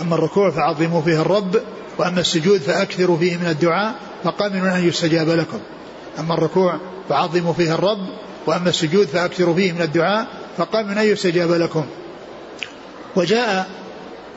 [0.00, 1.56] أما الركوع فعظموا فيه الرب
[1.98, 5.58] وأما السجود فأكثروا فيه من الدعاء فقامنوا أن يستجاب لكم.
[6.18, 8.08] أما الركوع فعظموا فيه الرب
[8.46, 11.84] وأما السجود فأكثروا فيه من الدعاء فقامنوا أن يستجاب لكم.
[13.16, 13.68] وجاء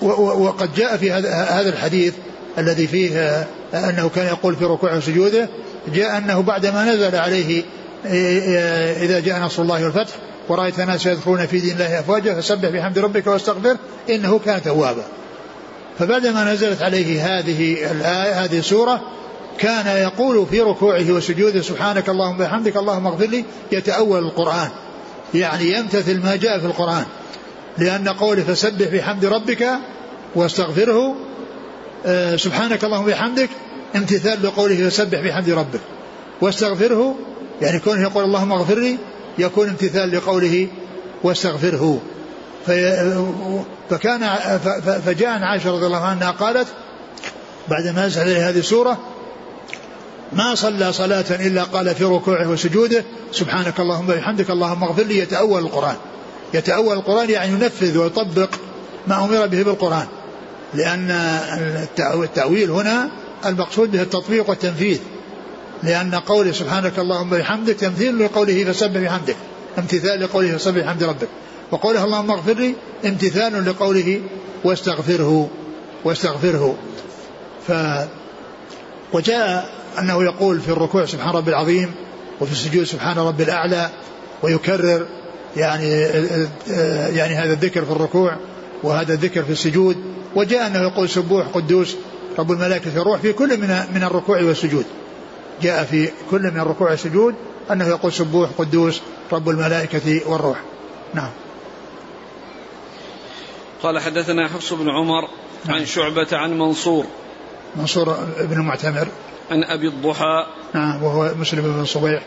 [0.01, 2.13] وقد جاء في هذا الحديث
[2.57, 5.49] الذي فيه أنه كان يقول في ركوعه وسجوده
[5.93, 7.63] جاء أنه بعدما نزل عليه
[9.03, 10.13] إذا جاء نصر الله والفتح
[10.49, 13.77] ورأيت الناس يدخلون في دين الله أفواجا فسبح بحمد ربك واستغفر
[14.09, 15.03] إنه كان توابا.
[15.99, 19.01] فبعدما نزلت عليه هذه الآية هذه السورة
[19.57, 23.45] كان يقول في ركوعه وسجوده سبحانك اللهم وبحمدك اللهم اغفر لي.
[23.71, 24.69] يتأول القرآن.
[25.33, 27.05] يعني يمتثل ما جاء في القرآن.
[27.77, 29.69] لأن قوله فسبح بحمد ربك
[30.35, 31.15] واستغفره آه،
[32.35, 33.49] سبحانك اللهم وبحمدك
[33.95, 35.79] امتثال لقوله فسبح بحمد ربك.
[36.41, 37.15] واستغفره
[37.61, 38.97] يعني كونه يقول اللهم اغفر لي
[39.37, 40.67] يكون امتثال لقوله
[41.23, 42.01] واستغفره.
[43.89, 44.29] فكان
[45.05, 46.67] فجاء عن عائشة رضي الله عنها قالت
[47.69, 48.97] بعدما نزل عليه هذه السورة
[50.33, 55.61] ما صلى صلاة إلا قال في ركوعه وسجوده سبحانك اللهم وبحمدك اللهم اغفر لي يتأول
[55.61, 55.95] القرآن.
[56.53, 58.49] يتأول القرآن يعني ينفذ ويطبق
[59.07, 60.07] ما أمر به بالقرآن.
[60.73, 61.11] لأن
[62.23, 63.09] التأويل هنا
[63.45, 64.99] المقصود به التطبيق والتنفيذ.
[65.83, 69.35] لأن قوله سبحانك اللهم بحمدك تمثيل لقوله فسبح بحمدك
[69.77, 71.27] امتثال لقوله فسبح بحمد ربك.
[71.71, 72.75] وقوله اللهم اغفر لي
[73.05, 74.21] امتثال لقوله
[74.63, 75.49] واستغفره
[76.03, 76.77] واستغفره.
[77.67, 77.71] ف
[79.13, 81.91] وجاء أنه يقول في الركوع سبحان ربي العظيم
[82.41, 83.89] وفي السجود سبحان ربي الأعلى
[84.43, 85.05] ويكرر
[85.57, 85.89] يعني
[87.17, 88.37] يعني هذا الذكر في الركوع
[88.83, 89.97] وهذا الذكر في السجود.
[90.37, 91.95] وجاء أنه يقول سبوح قدوس
[92.39, 94.85] رب الملائكة والروح في كل من من الركوع والسجود.
[95.61, 97.35] جاء في كل من الركوع والسجود
[97.71, 100.61] أنه يقول سبوح قدوس رب الملائكة والروح.
[101.13, 101.29] نعم.
[103.83, 105.29] قال حدثنا حفص بن عمر
[105.69, 107.05] عن شعبة عن منصور.
[107.75, 109.07] منصور بن المعتمر
[109.51, 110.45] عن أبي الضحى.
[110.73, 112.23] نعم وهو مسلم بن صبيح.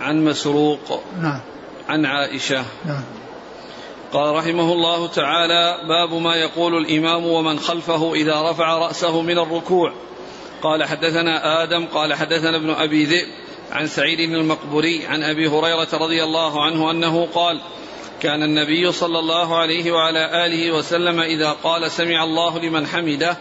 [0.00, 1.02] عن مسروق.
[1.20, 1.40] نعم.
[1.88, 2.64] عن عائشة.
[2.84, 3.02] نعم.
[4.16, 9.92] قال رحمه الله تعالى باب ما يقول الإمام ومن خلفه إذا رفع رأسه من الركوع.
[10.62, 13.28] قال حدثنا آدم قال حدثنا ابن أبي ذئب
[13.72, 17.60] عن سعيد المقبري عن أبي هريرة رضي الله عنه أنه قال
[18.20, 23.36] كان النبي صلى الله عليه وعلى آله وسلم إذا قال سمع الله لمن حمده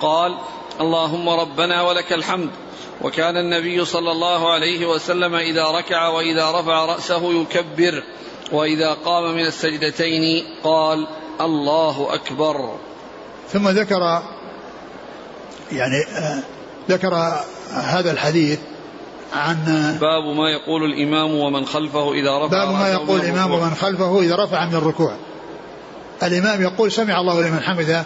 [0.00, 0.34] قال
[0.80, 2.50] اللهم ربنا ولك الحمد.
[3.02, 8.02] وكان النبي صلى الله عليه وسلم إذا ركع وإذا رفع رأسه يكبر.
[8.52, 11.06] وإذا قام من السجدتين قال
[11.40, 12.74] الله أكبر.
[13.52, 14.22] ثم ذكر
[15.72, 16.42] يعني آه
[16.90, 17.14] ذكر
[17.72, 18.58] هذا الحديث
[19.32, 19.56] عن
[20.00, 24.36] باب ما يقول الإمام ومن خلفه إذا رفع باب ما يقول الإمام ومن خلفه إذا
[24.36, 25.12] رفع من الركوع.
[26.22, 28.04] الإمام يقول سمع الله لمن حمده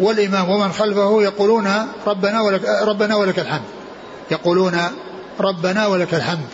[0.00, 3.68] والإمام ومن خلفه يقولون ربنا ولك ربنا ولك الحمد.
[4.30, 4.80] يقولون
[5.40, 6.48] ربنا ولك الحمد.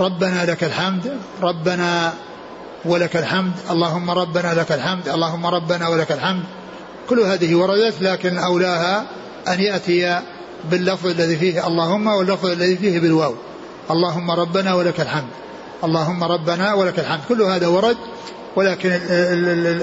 [0.00, 2.12] ربنا لك الحمد ربنا
[2.84, 6.42] ولك الحمد اللهم ربنا لك الحمد اللهم ربنا ولك الحمد.
[7.08, 9.04] كل هذه وردت لكن أولاها
[9.48, 10.20] أن يأتي
[10.70, 13.34] باللفظ الذي فيه اللهم واللفظ الذي فيه بالواو.
[13.90, 15.30] اللهم ربنا ولك الحمد
[15.84, 17.20] اللهم ربنا ولك الحمد.
[17.28, 17.96] كل هذا ورد
[18.56, 18.90] ولكن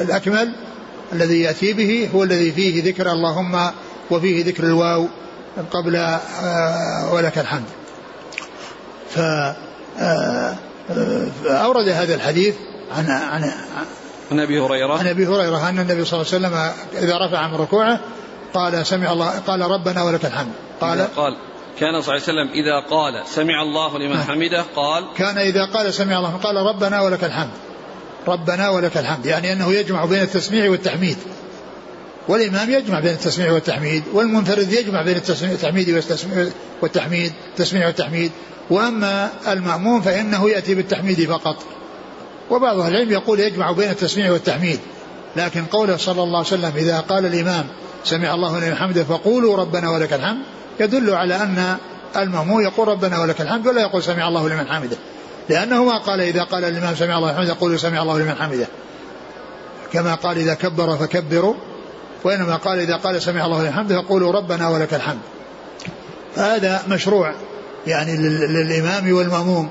[0.08, 0.54] الأكمل
[1.14, 3.72] الذي يأتي به هو الذي فيه ذكر اللهم
[4.12, 5.08] وفيه ذكر الواو
[5.72, 7.70] قبل آه، ولك الحمد.
[9.10, 9.20] ف
[11.46, 12.56] أورد هذا الحديث
[12.98, 13.52] عن عن
[14.32, 14.98] عن أبي هريرة.
[14.98, 18.00] عن أبي هريرة أن النبي صلى الله عليه وسلم إذا رفع من ركوعه
[18.54, 20.52] قال سمع الله قال ربنا ولك الحمد.
[20.82, 21.38] قال قال
[21.80, 24.24] كان صلى الله عليه وسلم إذا قال سمع الله لمن نعم.
[24.24, 27.52] حمده قال كان إذا قال سمع الله قال ربنا ولك الحمد.
[28.28, 31.18] ربنا ولك الحمد يعني أنه يجمع بين التسميع والتحميد.
[32.28, 36.04] والإمام يجمع بين التسميع والتحميد والمنفرد يجمع بين التحميد
[36.82, 38.32] والتحميد التسميع والتحميد.
[38.70, 41.56] وأما المأموم فإنه يأتي بالتحميد فقط.
[42.50, 44.80] وبعض أهل العلم يقول يجمع بين التسميع والتحميد.
[45.36, 47.68] لكن قوله صلى الله عليه وسلم إذا قال الإمام
[48.04, 50.42] سمع الله لمن حمده فقولوا ربنا ولك الحمد
[50.80, 51.78] يدل على أن
[52.18, 54.98] المأموم يقول ربنا ولك الحمد ولا يقول سمع الله لمن حمده.
[55.50, 58.68] لأنه ما قال إذا قال الإمام سمع الله لمن حمده يقول سمع الله لمن حمده.
[59.94, 61.56] كما قال إذا كبر فكبروا.
[62.24, 65.20] وإنما قال إذا قال سمع الله لمن حمده فقولوا ربنا ولك الحمد.
[66.36, 67.34] هذا مشروع
[67.88, 69.70] يعني للإمام والمأموم.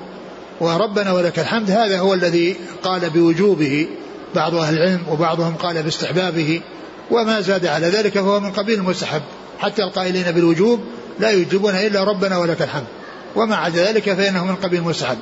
[0.61, 3.89] وربنا ولك الحمد هذا هو الذي قال بوجوبه.
[4.35, 6.61] بعض أهل العلم وبعضهم قال باستحبابه.
[7.11, 9.23] وما زاد على ذلك فهو من قبيل المستحب.
[9.59, 10.81] حتى القائلين بالوجوب
[11.21, 12.87] لا يجيبون إلا ربنا ولك الحمد.
[13.37, 15.19] وما عدا ذلك فإنه من قبيل المستحب.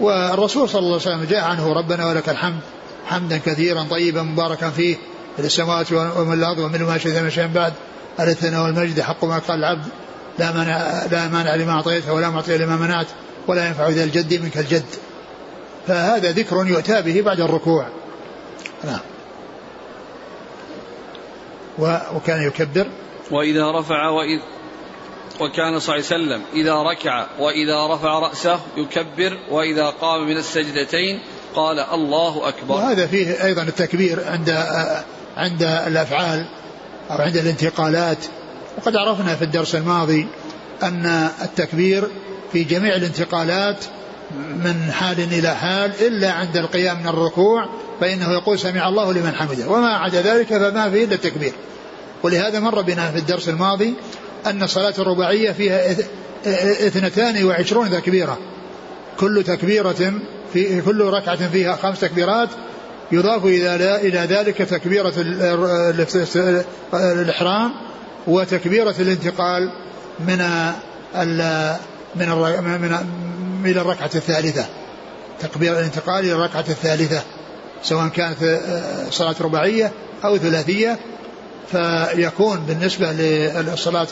[0.00, 2.60] والرسول صلى الله عليه وسلم جاء عنه ربنا ولك الحمد.
[3.06, 4.94] حمدا كثيرا طيبا مباركا فيه.
[4.94, 4.98] في
[5.38, 7.72] السماوات ومن الأرض ومن ما شئت من شيء بعد.
[8.20, 9.86] الثناء والمجد حق ما قال العبد.
[10.38, 13.06] لا مانع لا مانع لما أعطيته ولا معطي لما منعت
[13.46, 14.84] ولا ينفع ذا الجد منك الجد.
[15.86, 17.86] فهذا ذكر يؤتى به بعد الركوع.
[18.84, 19.00] نعم.
[22.14, 22.86] وكان يكبر.
[23.30, 24.40] وإذا رفع وإذ
[25.40, 31.20] وكان صلى الله عليه وسلم إذا ركع وإذا رفع رأسه يكبر وإذا قام من السجدتين
[31.54, 32.74] قال الله أكبر.
[32.74, 34.50] وهذا فيه أيضا التكبير عند
[35.36, 36.46] عند الأفعال
[37.10, 38.18] أو عند الانتقالات.
[38.78, 40.26] وقد عرفنا في الدرس الماضي
[40.82, 41.06] أن
[41.42, 42.08] التكبير
[42.52, 43.84] في جميع الانتقالات
[44.38, 47.68] من حال إلى حال إلا عند القيام من الركوع
[48.00, 49.68] فإنه يقول سمع الله لمن حمده.
[49.68, 51.52] وما عدا ذلك فما فيه إلا التكبير.
[52.22, 53.94] ولهذا مر بنا في الدرس الماضي
[54.46, 55.96] أن الصلاة الرباعية فيها
[56.86, 58.38] اثنتان وعشرون تكبيرة.
[59.20, 60.12] كل تكبيرة
[60.52, 62.48] في كل ركعة فيها خمس تكبيرات
[63.12, 65.12] يضاف إلى ذلك تكبيرة
[66.94, 67.72] الإحرام
[68.26, 69.72] وتكبيرة الانتقال
[70.20, 70.38] من
[72.14, 72.28] من
[72.84, 72.98] من
[73.64, 74.66] إلى الركعة الثالثة.
[75.40, 77.22] تكبير الانتقال إلى الركعة الثالثة
[77.82, 79.92] سواء كانت آه، صلاة رباعية
[80.24, 80.98] أو ثلاثية
[81.72, 84.06] فيكون بالنسبة للصلاة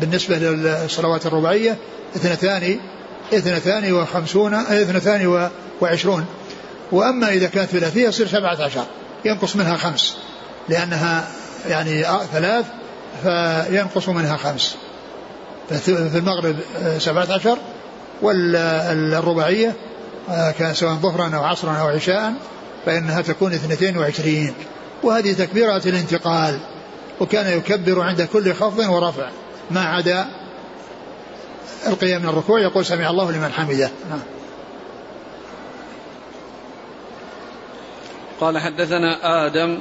[0.00, 1.76] بالنسبة للصلوات الرباعية
[2.16, 2.80] اثنتان
[3.32, 6.24] اثنتان وخمسون اثنتان وعشرون.
[6.92, 8.84] وأما إذا كانت ثلاثية يصير سبعة عشر
[9.24, 10.16] ينقص منها خمس.
[10.68, 11.28] لأنها
[11.68, 12.64] يعني ثلاث
[13.22, 14.76] فينقص منها خمس.
[15.68, 16.56] في المغرب
[16.98, 17.58] سبعة عشر
[18.22, 19.74] والرباعية
[20.58, 22.34] كان سواء ظهرا أو عصرا أو عشاء
[22.86, 24.54] فإنها تكون اثنتين وعشرين.
[25.02, 26.58] وهذه تكبيرات الانتقال
[27.20, 29.28] وكان يكبر عند كل خفض ورفع
[29.70, 30.26] ما عدا
[31.86, 32.60] القيام من الركوع.
[32.60, 33.90] يقول سمع الله لمن حمده.
[34.10, 34.20] نعم.
[38.40, 39.78] قال حدثنا آدم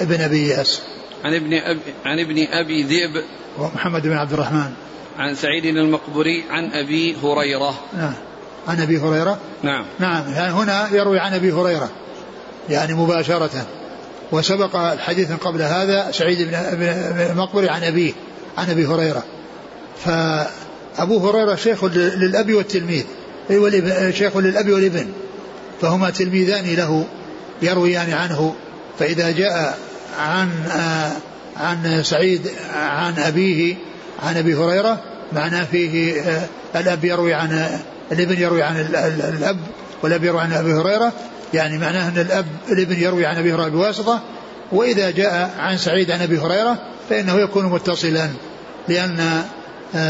[0.00, 0.82] ابن أبي يأس.
[1.24, 3.24] عن ابن أبي عن ابن أبي ذئب
[3.58, 4.70] ومحمد بن عبد الرحمن.
[5.18, 7.74] عن سعيد المقبري عن أبي هريرة.
[7.96, 8.14] نعم.
[8.68, 9.84] عن أبي هريرة؟ نعم.
[9.98, 10.32] نعم.
[10.32, 11.90] يعني هنا يروي عن أبي هريرة.
[12.68, 13.66] يعني مباشرة.
[14.32, 16.54] وسبق الحديث قبل هذا سعيد بن
[17.30, 18.12] المقبري عن أبيه
[18.58, 19.24] عن أبي هريرة.
[20.04, 23.04] فأبو هريرة شيخ للأب والتلميذ.
[24.10, 25.06] شيخ للأب والابن.
[25.80, 27.06] فهما تلميذان له.
[27.62, 28.54] يرويان عنه
[28.98, 29.78] فإذا جاء
[30.18, 30.50] عن
[31.56, 33.76] عن سعيد عن أبيه
[34.22, 34.98] عن أبي هريرة
[35.32, 36.22] معناه فيه
[36.76, 37.78] الأب يروي عن
[38.12, 38.76] الابن يروي عن
[39.38, 39.56] الأب
[40.02, 41.12] والأب يروي عن أبي هريرة.
[41.54, 44.20] يعني معناه أن الأب الابن يروي عن أبي هريرة بواسطة.
[44.72, 46.78] وإذا جاء عن سعيد عن أبي هريرة
[47.10, 48.28] فإنه يكون متصلا
[48.88, 49.42] لأن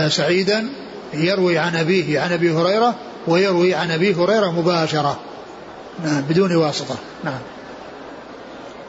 [0.09, 0.67] سعيدا
[1.15, 2.95] يروي عن أبيه عن أبي هريرة
[3.27, 5.19] ويروي عن أبي هريرة مباشرة.
[6.05, 6.97] نعم بدون واسطة.
[7.25, 7.41] نعم.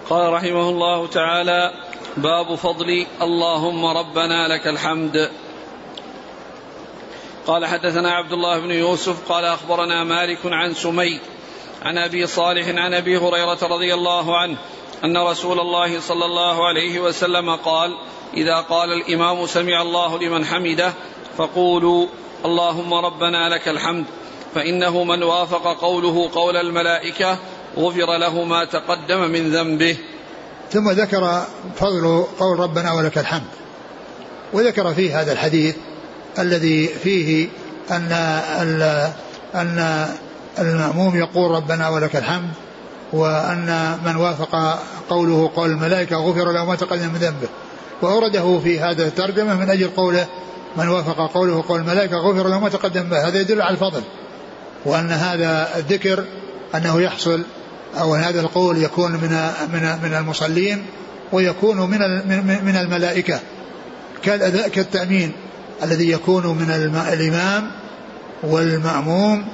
[0.10, 1.72] قال رحمه الله تعالى
[2.18, 5.30] باب فضل اللهم ربنا لك الحمد.
[7.48, 11.20] قال حدثنا عبد الله بن يوسف قال أخبرنا مالك عن سمي
[11.82, 14.58] عن أبي صالح عن أبي هريرة رضي الله عنه
[15.04, 17.98] أن رسول الله صلى الله عليه وسلم قال
[18.34, 20.94] إذا قال الإمام سمع الله لمن حمده
[21.38, 22.08] فقولوا
[22.46, 24.06] اللهم ربنا لك الحمد.
[24.56, 27.38] فإنه من وافق قوله قول الملائكة
[27.78, 29.98] غفر له ما تقدم من ذنبه.
[30.72, 31.44] ثم ذكر
[31.76, 33.52] فضل قول ربنا ولك الحمد.
[34.54, 35.76] وذكر فيه هذا الحديث
[36.40, 37.48] الذي فيه
[37.92, 38.12] أن
[39.56, 40.08] أن
[40.60, 42.50] المأموم يقول ربنا ولك الحمد
[43.14, 47.48] وأن من وافق قوله قول الملائكة غفر له ما تقدم من ذنبه.
[48.02, 50.28] وأورده في هذا الترجمة من أجل قوله
[50.78, 53.28] من وافق قوله قول الملائكة غفر له ما تقدم به.
[53.28, 54.02] هذا يدل على الفضل.
[54.86, 56.24] وأن هذا الذكر
[56.76, 57.44] أنه يحصل
[58.00, 60.86] أو هذا القول يكون من من من المصلين
[61.32, 62.00] ويكون من
[62.66, 63.40] من الملائكة.
[64.74, 65.32] كالتأمين
[65.84, 66.72] الذي يكون من
[67.14, 67.72] الإمام
[68.44, 69.46] والمأموم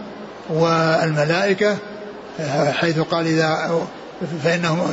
[0.49, 1.77] والملائكة
[2.71, 3.79] حيث قال إذا
[4.43, 4.87] فإنه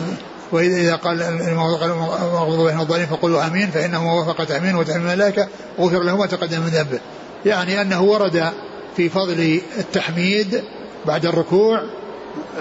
[0.53, 5.49] وإذا قال المغضوب عليهم الضالين فقولوا آمين فإنه وافق تأمين وتأمين الملائكة
[5.81, 6.99] غفر له ما تقدم من ذنبه.
[7.47, 8.53] يعني أنه ورد
[8.97, 10.63] في فضل التحميد
[11.07, 11.85] بعد الركوع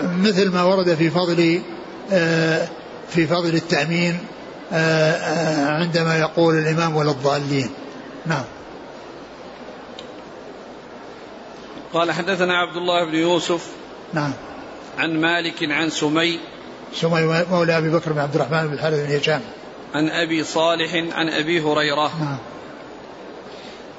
[0.04, 1.62] مثل ما ورد في فضل
[3.10, 4.20] في فضل التأمين
[5.82, 7.70] عندما يقول الإمام ولا الضالين.
[8.26, 8.44] نعم.
[11.94, 13.68] قال حدثنا عبد الله بن يوسف
[14.14, 14.32] نعم.
[14.98, 16.40] عن مالك عن سمي
[16.96, 19.42] سمي مولى أبي بكر بن عبد الرحمن بن الحارث بن هشام.
[19.94, 22.12] عن أبي صالح عن أبي هريرة.
[22.20, 22.38] نعم.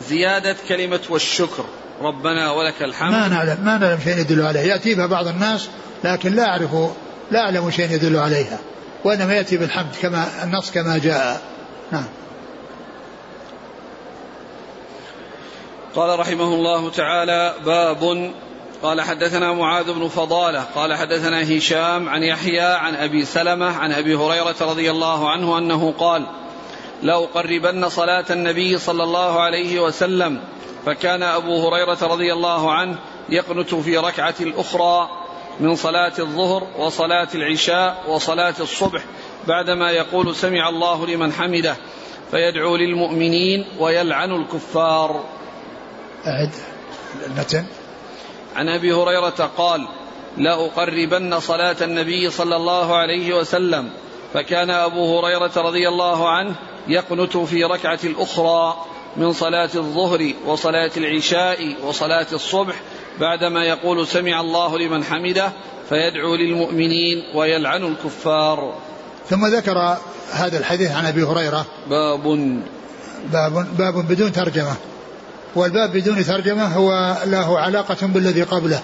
[0.09, 1.65] زياده كلمة والشكر.
[2.05, 3.13] ربنا ولك الحمد.
[3.13, 4.61] ما نعلم ما نعلم شيء يدل عليه.
[4.61, 5.69] يأتي بها بعض الناس
[6.05, 6.71] لكن لا أعرف
[7.31, 8.59] لا أعلم شيء يدل عليها
[9.05, 11.41] وإنما يأتي بالحمد كما النص كما جاء.
[11.93, 12.05] نعم.
[15.97, 18.33] قال رحمه الله تعالى باب.
[18.83, 20.65] قال حدثنا معاذ بن فضالة.
[20.75, 25.95] قال حدثنا هشام عن يحيى عن أبي سلمة عن أبي هريرة رضي الله عنه أنه
[25.99, 26.27] قال
[27.03, 30.41] لاقربن صلاة النبي صلى الله عليه وسلم
[30.87, 35.09] فكان أبو هريرة رضي الله عنه يقنت في ركعة الأخرى
[35.61, 39.03] من صلاة الظهر وصلاة العشاء وصلاة الصبح
[39.47, 41.77] بعدما يقول سمع الله لمن حمده
[42.31, 45.25] فيدعو للمؤمنين ويلعن الكفار.
[46.27, 46.51] أعد.
[47.27, 47.65] المتن
[48.57, 49.89] عن أبي هريرة قال
[50.37, 53.91] لاقربن صلاة النبي صلى الله عليه وسلم.
[54.35, 56.55] فكان أبو هريرة رضي الله عنه
[56.89, 58.85] يقنت في ركعة الأخرى
[59.17, 62.75] من صلاة الظهر وصلاة العشاء وصلاة الصبح
[63.21, 65.53] بعدما يقول سمع الله لمن حمده
[65.89, 68.75] فيدعو للمؤمنين ويلعن الكفار.
[69.31, 69.97] ثم ذكر
[70.33, 71.67] هذا الحديث عن أبي هريرة.
[71.91, 72.23] باب
[73.33, 74.75] باب باب بدون ترجمة.
[75.55, 78.83] والباب بدون ترجمة هو له علاقة بالذي قبله.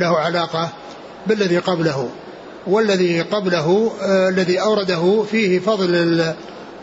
[0.00, 0.68] له علاقة
[1.26, 2.08] بالذي قبله.
[2.66, 6.34] والذي قبله آه الذي أورده فيه فضل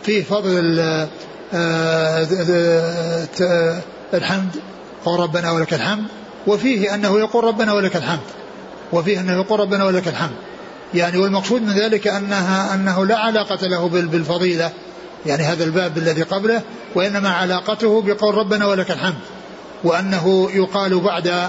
[0.03, 0.79] فيه فضل
[4.13, 4.55] الحمد
[5.05, 6.05] قول ربنا ولك الحمد
[6.47, 8.19] وفيه أنه يقول ربنا ولك الحمد
[8.93, 10.35] وفيه أنه يقول ربنا ولك الحمد.
[10.93, 14.71] يعني والمقصود من ذلك أنها أنه لا علاقة له بالفضيلة
[15.25, 16.61] يعني هذا الباب الذي قبله
[16.95, 19.19] وإنما علاقته بقول ربنا ولك الحمد
[19.83, 21.47] وأنه يقال بعد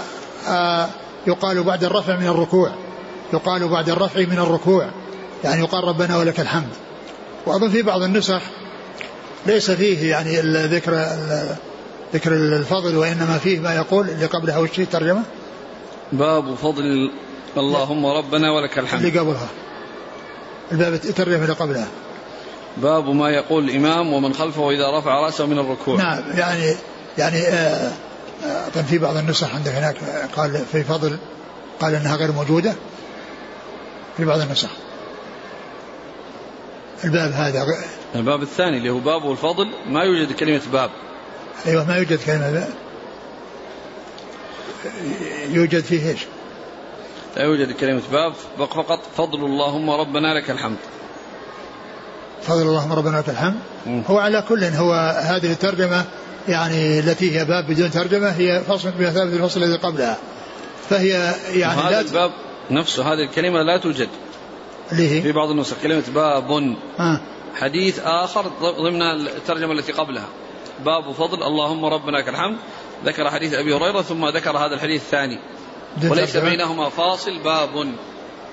[0.48, 0.88] آه
[1.26, 2.70] يقال بعد الرفع من الركوع
[3.32, 4.90] يقال بعد الرفع من الركوع
[5.44, 6.68] يعني يقال ربنا ولك الحمد.
[7.46, 8.40] وأظن في بعض النسخ
[9.46, 11.06] ليس فيه يعني ذكر
[12.14, 15.22] ذكر الفضل وإنما فيه ما يقول اللي قبلها وش ترجمة
[16.12, 17.10] باب فضل
[17.56, 19.04] اللهم ربنا ولك الحمد.
[19.04, 19.48] اللي قبلها.
[20.72, 21.88] الباب الترجمة اللي قبلها.
[22.76, 25.96] باب ما يقول الإمام ومن خلفه إذا رفع رأسه من الركوع.
[25.96, 26.74] نعم يعني
[27.18, 27.92] يعني آه
[28.44, 29.96] آه في بعض النسخ عندك هناك
[30.36, 31.16] قال في فضل
[31.80, 32.74] قال إنها غير موجودة.
[34.16, 34.70] في بعض النسخ.
[37.04, 37.66] الباب هذا
[38.14, 40.90] الباب الثاني اللي هو باب الفضل ما يوجد كلمة باب.
[41.66, 42.68] أيوة ما يوجد كلمة باب.
[45.48, 46.20] يوجد فيه إيش؟
[47.36, 50.76] لا يوجد كلمة باب فقط فضل اللهم ربنا لك الحمد.
[52.42, 53.58] فضل اللهم ربنا لك الحمد.
[54.06, 54.92] هو على كل هو
[55.22, 56.04] هذه الترجمة
[56.48, 60.16] يعني التي هي باب بدون ترجمة هي فصل بمثابة الفصل الذي قبلها.
[60.90, 62.30] فهي يعني هذا الباب
[62.70, 64.08] نفسه هذه الكلمة لا توجد.
[64.92, 66.76] اللي هي؟ في بعض النسخ كلمة باب.
[67.00, 67.20] آه.
[67.54, 70.26] حديث آخر ضمن الترجمة التي قبلها.
[70.84, 72.56] باب فضل اللهم ربنا لك الحمد
[73.04, 75.38] ذكر حديث أبي هريرة ثم ذكر هذا الحديث الثاني.
[76.10, 77.94] وليس بينهما فاصل باب.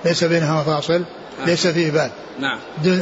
[0.06, 1.04] ليس بينهما فاصل
[1.42, 1.46] آه.
[1.46, 2.12] ليس فيه باب.
[2.40, 2.60] نعم.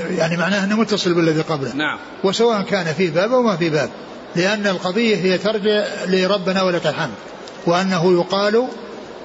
[0.10, 1.76] يعني معناه أنه متصل بالذي قبله.
[1.76, 2.00] نعم.
[2.24, 3.90] وسواء كان فيه باب أو ما فيه باب.
[4.36, 7.14] لأن القضية هي ترجع لربنا ولك الحمد.
[7.68, 8.68] وأنه يقال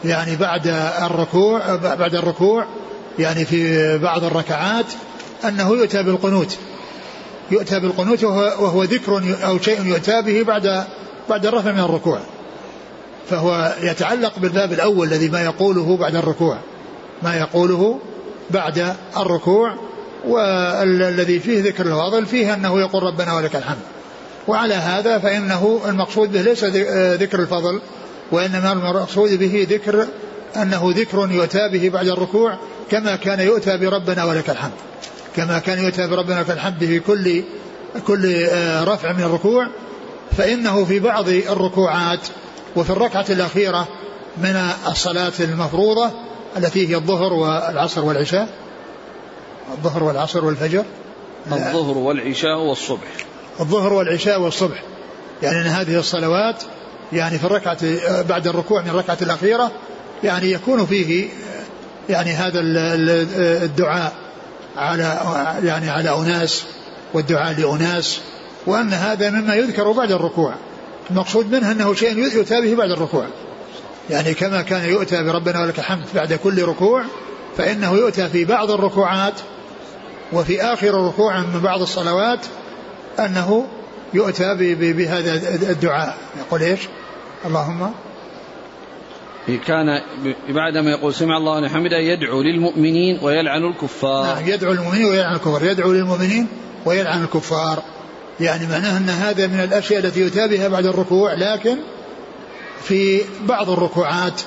[0.05, 0.67] يعني بعد
[1.03, 2.67] الركوع بعد الركوع
[3.19, 4.87] يعني في بعض الركعات
[5.45, 6.59] أنه يؤتى بالقنوت.
[7.51, 10.85] يؤتى بالقنوت وهو, وهو ذكر أو شيء يؤتى به بعد
[11.31, 12.21] بعد الرفع من الركوع.
[13.31, 16.59] فهو يتعلق بالباب الأول الذي ما يقوله بعد الركوع.
[17.23, 17.99] ما يقوله
[18.51, 19.75] بعد الركوع
[20.29, 23.83] والذي فيه ذكر الفاضل فيه أنه يقول ربنا ولك الحمد.
[24.49, 26.65] وعلى هذا فإنه المقصود به ليس
[27.23, 27.81] ذكر الفضل
[28.33, 30.07] وإنما المقصود به ذكر
[30.57, 32.59] أنه ذكر يؤتى به بعد الركوع
[32.91, 34.73] كما كان يؤتى بربنا ولك الحمد.
[35.37, 37.43] كما كان يؤتى بربنا ولك الحمد في كل
[38.07, 39.69] كل آه، رفع من الركوع
[40.37, 42.29] فإنه في بعض الركوعات
[42.77, 43.89] وفي الركعة الأخيرة
[44.37, 46.11] من الصلاة المفروضة
[46.57, 48.49] التي هي الظهر والعصر والعشاء
[49.73, 50.85] الظهر والعصر والفجر
[51.53, 53.09] الظهر والعشاء والصبح.
[53.61, 54.83] الظهر والعشاء والصبح.
[55.43, 56.63] يعني أن هذه الصلوات
[57.13, 59.71] يعني في الركعة آه، بعد الركوع من الركعة الأخيرة
[60.25, 61.29] يعني يكون فيه
[62.09, 62.61] يعني هذا
[63.65, 64.13] الدعاء.
[64.81, 65.21] على
[65.65, 66.65] يعني على أناس
[67.15, 68.21] والدعاء لأناس
[68.67, 70.55] وأن هذا مما يذكر بعد الركوع.
[71.11, 73.27] المقصود منه أنه شيء يؤتى به بعد الركوع.
[74.11, 77.05] يعني كما كان يؤتى بربنا ولك الحمد بعد كل ركوع
[77.57, 79.35] فإنه يؤتى في بعض الركوعات
[80.33, 82.41] وفي آخر ركوع من بعض الصلوات
[83.19, 83.67] أنه
[84.15, 85.35] يؤتى بهذا
[85.71, 86.17] الدعاء.
[86.39, 86.81] يقول إيش؟
[87.47, 87.93] اللهم
[89.49, 90.01] كان
[90.49, 94.25] بعدما يقول سمع الله لمن حمده يدعو للمؤمنين ويلعن الكفار.
[94.25, 96.47] نعم يدعو للمؤمنين ويلعن الكفار يدعو للمؤمنين
[96.85, 97.83] ويلعن الكفار.
[98.41, 101.77] يعني معناه أن هذا من الأشياء التي يؤتى بها بعد الركوع لكن
[102.83, 104.41] في بعض الركوعات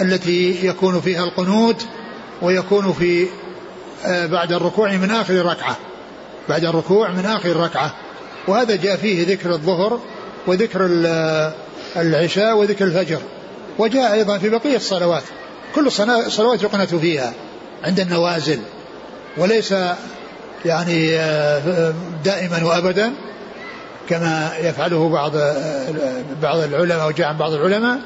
[0.00, 1.86] التي يكون فيها القنوت
[2.42, 3.26] ويكون في
[4.04, 5.76] آه، بعد الركوع من آخر ركعة.
[6.48, 7.94] بعد الركوع من آخر ركعة.
[8.48, 10.00] وهذا جاء فيه ذكر الظهر
[10.46, 10.90] وذكر
[11.96, 13.20] العشاء وذكر الفجر.
[13.78, 15.22] وجاء أيضا في بقية الصلوات.
[15.74, 15.86] كل
[16.26, 17.32] الصلوات يقنت فيها
[17.84, 18.58] عند النوازل.
[19.36, 19.74] وليس
[20.64, 21.94] يعني آه،
[22.24, 23.12] دائما وابدا
[24.08, 25.88] كما يفعله بعض آه،
[26.42, 27.98] بعض العلماء وجاء عن بعض العلماء.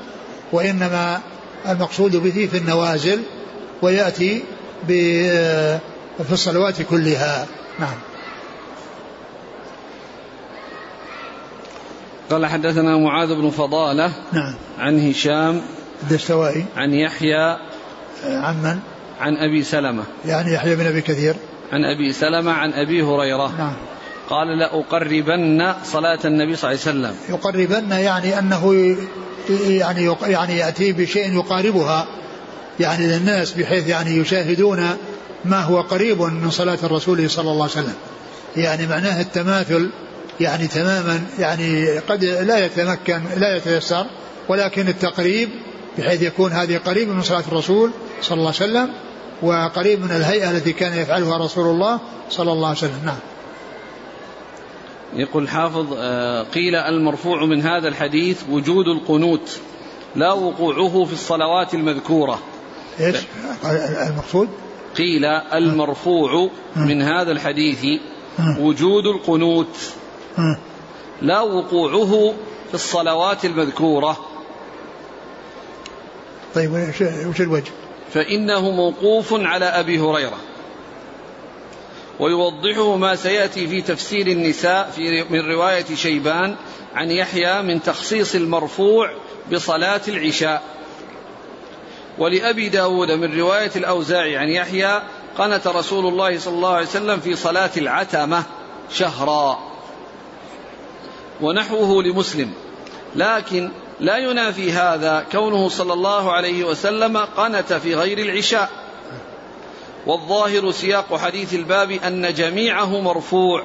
[0.53, 1.21] وإنما
[1.69, 3.23] المقصود به في النوازل
[3.83, 4.43] ويأتي
[4.91, 5.81] آه،
[6.27, 7.47] في الصلوات كلها.
[7.79, 7.97] نعم.
[12.31, 14.55] قال حدثنا معاذ بن فضالة نعم.
[14.79, 15.63] عن هشام
[16.03, 16.65] الدستوائي.
[16.77, 17.57] عن يحيى
[18.25, 18.79] عن من؟
[19.21, 20.05] عن أبي سلمة.
[20.25, 21.35] يعني يحيى بن أبي كثير.
[21.73, 23.53] عن أبي سلمة عن أبي هريرة.
[23.59, 23.73] نعم.
[24.31, 27.15] قال لأقربن صلاة النبي صلى الله عليه وسلم.
[27.29, 28.97] يقربن يعني أنه
[29.69, 32.07] يعني يعني يأتي بشيء يقاربها.
[32.81, 34.97] يعني للناس بحيث يعني يشاهدون
[35.45, 37.95] ما هو قريب من صلاة الرسول صلى الله عليه وسلم.
[38.57, 39.91] يعني معناه التماثل
[40.41, 44.07] يعني تماما يعني قد لا يتمكن لا يتيسر
[44.49, 45.49] ولكن التقريب
[45.99, 47.91] بحيث يكون هذه قريب من صلاة الرسول
[48.23, 48.93] صلى الله عليه وسلم
[49.43, 53.01] وقريب من الهيئة التي كان يفعلها رسول الله صلى الله عليه وسلم.
[53.05, 53.19] نعم.
[55.15, 59.59] يقول حافظ آه، قيل المرفوع من هذا الحديث وجود القنوت
[60.17, 62.39] لا وقوعه في الصلوات المذكورة.
[63.01, 63.17] إيش؟
[64.09, 64.49] المقصود
[64.97, 67.85] قيل المرفوع من هذا الحديث
[68.59, 69.77] وجود القنوت.
[71.23, 72.35] لا وقوعه
[72.69, 74.17] في الصلوات المذكورة.
[76.55, 76.73] طيب
[77.29, 77.73] وش الوجه؟
[78.15, 80.39] فإنه موقوف على أبي هريرة.
[82.21, 86.57] ويوضحه ما سيأتي في تفسير النساء في من رواية شيبان
[86.95, 89.11] عن يحيى من تخصيص المرفوع
[89.53, 90.63] بصلاة العشاء.
[92.19, 95.03] ولأبي داود من رواية الأوزاعي عن يحيى
[95.39, 98.45] قنت رسول الله صلى الله عليه وسلم في صلاة العتمة
[98.91, 99.76] شهرا.
[101.41, 102.53] ونحوه لمسلم.
[103.17, 103.71] لكن
[104.01, 108.71] لا ينافي هذا كونه صلى الله عليه وسلم قنت في غير العشاء.
[110.07, 113.65] والظاهر سياق حديث الباب أن جميعه مرفوع.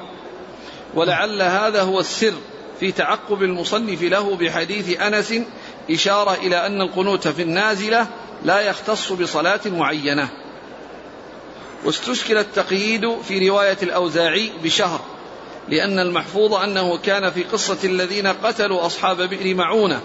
[0.94, 2.34] ولعل هذا هو السر
[2.80, 5.34] في تعقب المصنف له بحديث أنس
[5.90, 8.06] إشارة إلى أن القنوت في النازلة
[8.44, 10.28] لا يختص بصلاة معينة.
[11.84, 15.00] واستشكل التقييد في رواية الأوزاعي بشهر.
[15.68, 20.00] لأن المحفوظ أنه كان في قصة الذين قتلوا أصحاب بئر معونة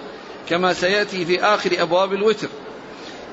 [0.50, 2.48] كما سيأتي في آخر أبواب الوتر.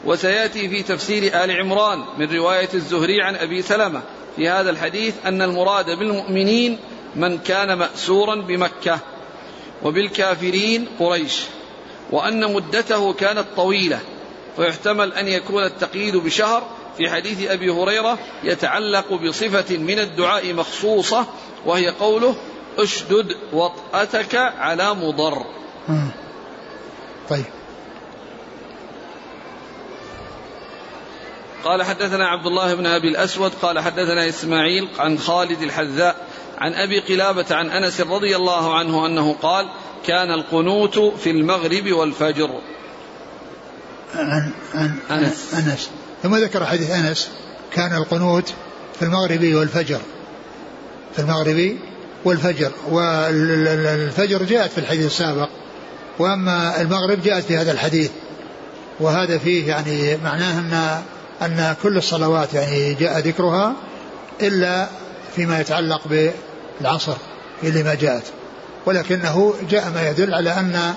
[0.05, 4.03] وسيأتي في تفسير آل عمران من رواية الزهري عن أبي سلمة.
[4.37, 6.79] في هذا الحديث أن المراد بالمؤمنين
[7.17, 8.99] من كان مأسورا بمكة
[9.83, 11.43] وبالكافرين قريش
[12.11, 14.01] وأن مدته كانت طويلة
[14.59, 16.63] ويحتمل أن يكون التقييد بشهر.
[16.99, 21.27] في حديث أبي هريرة يتعلق بصفة من الدعاء مخصوصة
[21.67, 22.35] وهي قوله
[22.79, 25.47] أشدد وطأتك على مضر.
[27.29, 27.45] طيب.
[31.65, 36.27] قال حدثنا عبد الله بن أبي الأسود قال حدثنا إسماعيل عن خالد الحذاء
[36.59, 39.69] عن أبي قلابة عن أنس رضي الله عنه أنه قال
[40.07, 42.61] كان القنوت في المغرب والفجر.
[44.15, 45.55] عن عن أنس.
[45.55, 45.91] أنس.
[46.23, 47.31] ثم ذكر حديث أنس
[47.73, 48.53] كان القنوت
[48.99, 50.01] في المغرب والفجر.
[51.17, 51.77] في المغرب
[52.25, 52.71] والفجر.
[52.91, 55.49] والفجر جاءت في الحديث السابق
[56.19, 58.11] وأما المغرب جاءت في هذا الحديث.
[59.01, 61.03] وهذا فيه يعني معناه ان
[61.43, 63.73] أن كل الصلوات يعني جاء ذكرها
[64.43, 64.89] إلا
[65.37, 66.01] فيما يتعلق
[66.81, 67.17] بالعصر
[67.63, 68.25] اللي ما جاءت.
[68.87, 70.95] ولكنه جاء ما يدل على أن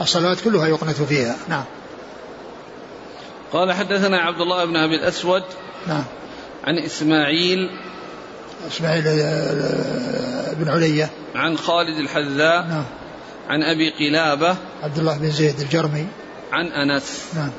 [0.00, 1.36] الصلوات كلها يقنت فيها.
[1.48, 1.64] نعم.
[3.52, 5.42] قال حدثنا عبد الله بن أبي الأسود
[5.86, 6.04] نعم.
[6.64, 7.70] عن إسماعيل
[8.66, 11.10] إسماعيل آه، بن علية.
[11.34, 12.84] عن خالد الحذاء نعم.
[13.48, 16.06] عن أبي قلابة عبد الله بن زيد الجرمي.
[16.52, 17.30] عن أنس.
[17.34, 17.50] نعم.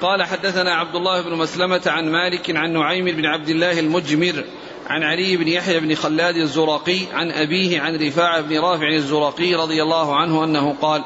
[0.00, 4.44] قال حدثنا عبد الله بن مسلمة عن مالك عن نعيم بن عبد الله المجمر
[4.86, 9.82] عن علي بن يحيى بن خلاد الزرقي عن أبيه عن رفاعة بن رافع الزرقي رضي
[9.82, 11.04] الله عنه أنه قال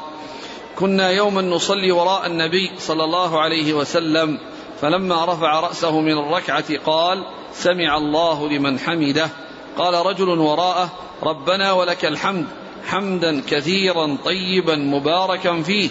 [0.75, 4.39] كنا يوما نصلي وراء النبي صلى الله عليه وسلم
[4.81, 9.29] فلما رفع رأسه من الركعة قال سمع الله لمن حمده.
[9.77, 10.89] قال رجل وراءه
[11.23, 12.45] ربنا ولك الحمد
[12.87, 15.89] حمدا كثيرا طيبا مباركا فيه.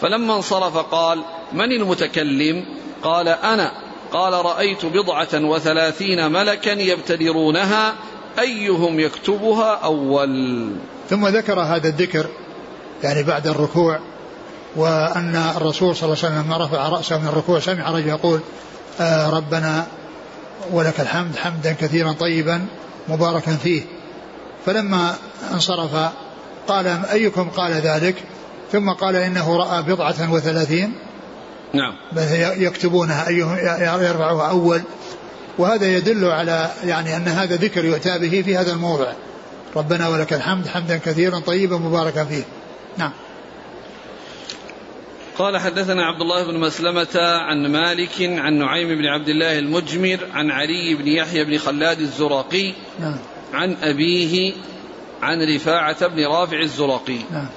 [0.00, 1.22] فلما انصرف قال
[1.52, 2.64] من المتكلم؟
[3.02, 3.84] قال أنا.
[4.12, 7.94] قال رأيت بضعة وثلاثين ملكا يبتدرونها
[8.38, 10.70] أيهم يكتبها أول؟
[11.10, 12.26] ثم ذكر هذا الذكر
[13.02, 14.00] يعني بعد الركوع
[14.76, 18.40] وأن الرسول صلى الله عليه وسلم رفع رأسه من الركوع سمع رجل يقول
[19.00, 19.86] آه ربنا
[20.72, 22.66] ولك الحمد حمدا كثيرا طيبا
[23.08, 23.82] مباركا فيه.
[24.66, 25.14] فلما
[25.52, 26.10] انصرف
[26.68, 28.14] قال أيكم قال ذلك؟
[28.72, 30.94] ثم قال إنه رأى بضعة وثلاثين.
[31.72, 31.94] نعم.
[32.62, 33.58] يكتبونها أيهم
[34.04, 34.82] يرفعها أول.
[35.58, 39.12] وهذا يدل على يعني أن هذا ذكر يؤتى به في هذا الموضع.
[39.76, 42.42] ربنا ولك الحمد حمدا كثيرا طيبا مباركا فيه.
[42.96, 43.12] نعم.
[45.38, 50.50] قال حدثنا عبد الله بن مسلمة عن مالك عن نعيم بن عبد الله المجمر عن
[50.50, 53.18] علي بن يحيى بن خلاد الزرقي نعم.
[53.52, 54.52] عن أبيه
[55.22, 57.48] عن رفاعة بن رافع الزرقي نعم.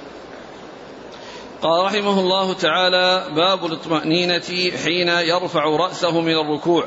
[1.62, 6.84] قال رحمه الله تعالى باب الاطمأنينة حين يرفع رأسه من الركوع.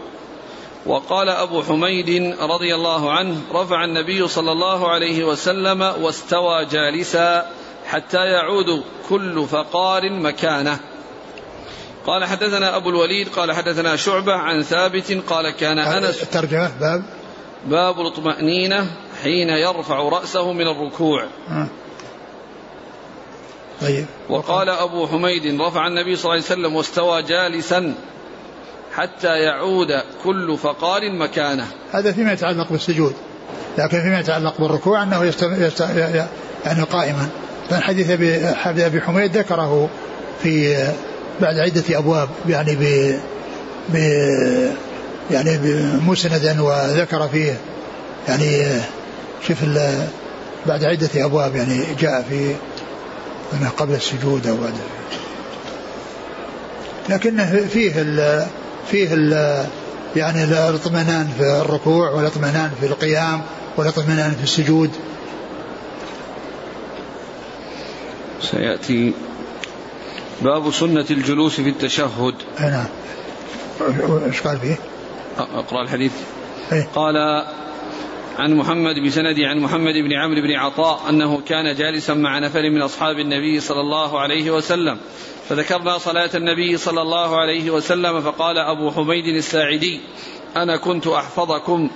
[0.85, 7.51] وقال أبو حميد رضي الله عنه رفع النبي صلى الله عليه وسلم واستوى جالسا
[7.91, 10.79] حتى يعود كل فقار مكانه.
[12.07, 17.03] قال حدثنا أبو الوليد قال حدثنا شعبة عن ثابت قال كان أنس الترجمة باب.
[17.65, 18.87] باب الاطمأنينة
[19.23, 21.27] حين يرفع رأسه من الركوع.
[21.49, 21.67] آه.
[23.81, 24.05] طيب.
[24.29, 27.95] وقال أبو حميد رفع النبي صلى الله عليه وسلم واستوى جالسا
[28.95, 31.67] حتى يعود كل فقار مكانه.
[31.91, 33.13] هذا فيما يتعلق بالسجود
[33.77, 35.63] لكن فيما يتعلق بالركوع أنه يستم...
[35.63, 35.81] يست...
[36.65, 37.29] يعني قائما.
[37.69, 38.37] فإن حديث أبي,
[38.85, 39.89] أبي حميد ذكره
[40.43, 40.77] في
[41.41, 43.15] بعد عدة أبواب يعني ب,
[43.89, 43.97] ب...
[45.31, 45.59] يعني
[46.07, 47.57] مسندا وذكر فيه
[48.27, 48.67] يعني
[49.47, 49.57] شوف
[50.65, 52.55] بعد عدة أبواب يعني جاء في
[53.77, 54.73] قبل السجود أو بعد.
[57.09, 58.45] لكن فيه ال
[58.91, 59.31] فيه ال
[60.15, 63.41] يعني الإطمئنان في الركوع والإطمئنان في القيام
[63.77, 64.89] والإطمئنان في السجود.
[68.41, 69.13] سيأتي
[70.41, 72.87] باب سنة الجلوس في التشهد نعم
[74.25, 74.77] إيش قال فيه؟
[75.37, 76.11] أقرأ الحديث
[76.71, 77.45] إيه؟ قال
[78.39, 82.81] عن محمد بسند عن محمد بن عمرو بن عطاء أنه كان جالسا مع نفر من
[82.81, 84.97] أصحاب النبي صلى الله عليه وسلم
[85.49, 89.99] فذكرنا صلاة النبي صلى الله عليه وسلم فقال أبو حميد الساعدي
[90.55, 91.89] أنا كنت أحفظكم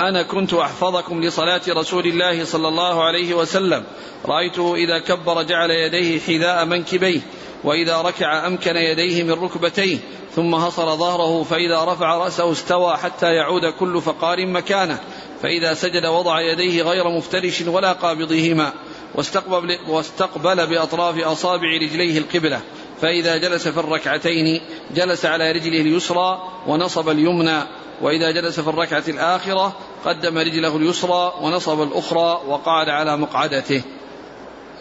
[0.00, 3.84] أنا كنت أحفظكم لصلاة رسول الله صلى الله عليه وسلم.
[4.26, 7.20] رأيته إذا كبر جعل يديه حذاء منكبيه
[7.64, 9.98] وإذا ركع أمكن يديه من ركبتيه
[10.36, 15.00] ثم هصر ظهره فإذا رفع رأسه استوى حتى يعود كل فقار مكانه.
[15.42, 18.72] فإذا سجد وضع يديه غير مفترش ولا قابضهما
[19.14, 22.60] واستقبل, واستقبل بأطراف أصابع رجليه القبلة.
[23.00, 24.60] فإذا جلس في الركعتين
[24.94, 27.83] جلس على رجله اليسرى ونصب اليمنى.
[28.02, 33.82] وإذا جلس في الركعة الآخرة قدم رجله اليسرى ونصب الأخرى وقعد على مقعدته.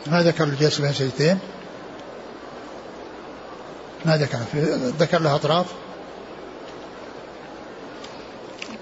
[0.07, 1.39] ما ذكر الجلسة بين سجدتين؟
[4.05, 4.37] ما ذكر.
[4.99, 5.65] ذكر له أطراف؟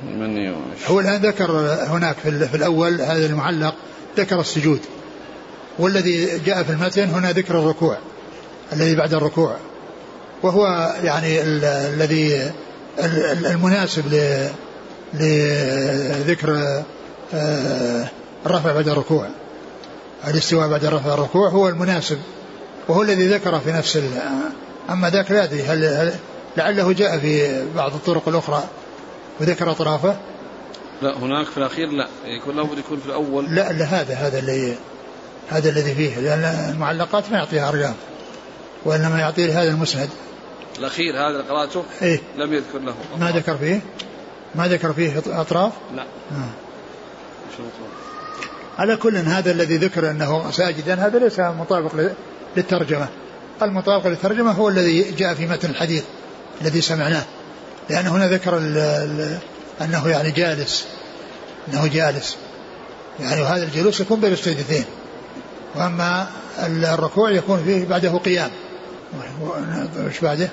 [0.04, 0.56] من
[0.88, 1.52] هو الآن ذكر
[1.88, 3.76] هناك في الأول هذا المعلق
[4.18, 4.80] ذكر السجود.
[5.80, 7.98] والذي جاء في المتن هنا ذكر الركوع
[8.74, 9.58] الذي بعد الركوع.
[10.44, 12.52] وهو يعني الذي
[13.00, 14.04] المناسب
[15.14, 16.84] لذكر
[17.34, 18.10] آه،
[18.46, 19.28] الرفع بعد الركوع.
[20.28, 22.18] الاستواء بعد رفع الركوع هو المناسب
[22.88, 24.00] وهو الذي ذكر في نفس
[24.90, 26.14] أما ذاك لا أدري هل, هل
[26.58, 28.64] لعله جاء في بعض الطرق الأخرى
[29.40, 30.16] وذكر أطرافه؟
[31.02, 32.08] لا هناك في الأخير لا.
[32.26, 33.56] يكون لابد يكون في الأول.
[33.56, 34.76] لا لا هذا هذا اللي
[35.50, 37.94] هذا الذي فيه لأن المعلقات ما يعطيها أرقام
[38.86, 40.10] وإنما يعطي هذا المسند.
[40.80, 42.92] الأخير هذا اللي قرأته إيه؟ لم يذكر له.
[42.92, 43.20] أطراف.
[43.20, 43.82] ما ذكر فيه؟
[44.56, 46.02] ما ذكر فيه أطراف؟ لا.
[46.32, 46.50] آه.
[48.80, 52.12] على كل هذا الذي ذكر أنه ساجدا هذا ليس مطابق
[52.58, 53.08] للترجمة.
[53.62, 56.04] المطابق للترجمة هو الذي جاء في متن الحديث
[56.62, 57.24] الذي سمعناه.
[57.90, 59.38] لأن هنا ذكر ال ال
[59.82, 60.86] أنه يعني جالس.
[61.68, 62.38] أنه جالس.
[63.20, 64.86] يعني وهذا الجلوس يكون بين السجدتين.
[65.76, 66.28] وأما
[66.68, 68.50] الركوع يكون فيه بعده قيام.
[70.08, 70.50] إيش بعده؟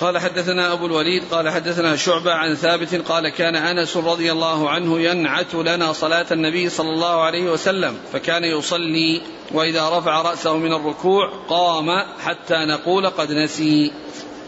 [0.00, 5.00] قال حدثنا أبو الوليد قال حدثنا شعبة عن ثابت قال كان أنس رضي الله عنه
[5.00, 9.22] ينعت لنا صلاة النبي صلى الله عليه وسلم فكان يصلي
[9.52, 11.86] وإذا رفع رأسه من الركوع قام
[12.24, 13.92] حتى نقول قد نسي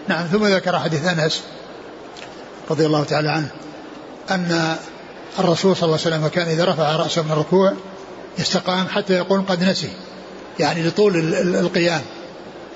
[0.08, 1.42] نعم ثم ذكر حديث أنس
[2.70, 3.50] رضي الله تعالى عنه
[4.30, 4.76] أن
[5.38, 7.72] الرسول صلى الله عليه وسلم كان إذا رفع رأسه من الركوع
[8.40, 9.90] استقام حتى يقول قد نسي
[10.60, 11.16] يعني لطول
[11.56, 12.02] القيام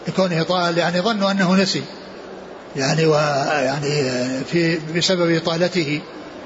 [0.09, 1.83] لكونه طال يعني ظنوا أنه نسي.
[2.77, 4.05] يعني ويعني
[4.45, 6.01] في بسبب إطالته.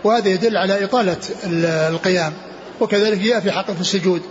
[0.04, 1.16] وهذا يدل على إطالة
[1.88, 2.32] القيام.
[2.80, 4.22] وكذلك جاء في حق في السجود.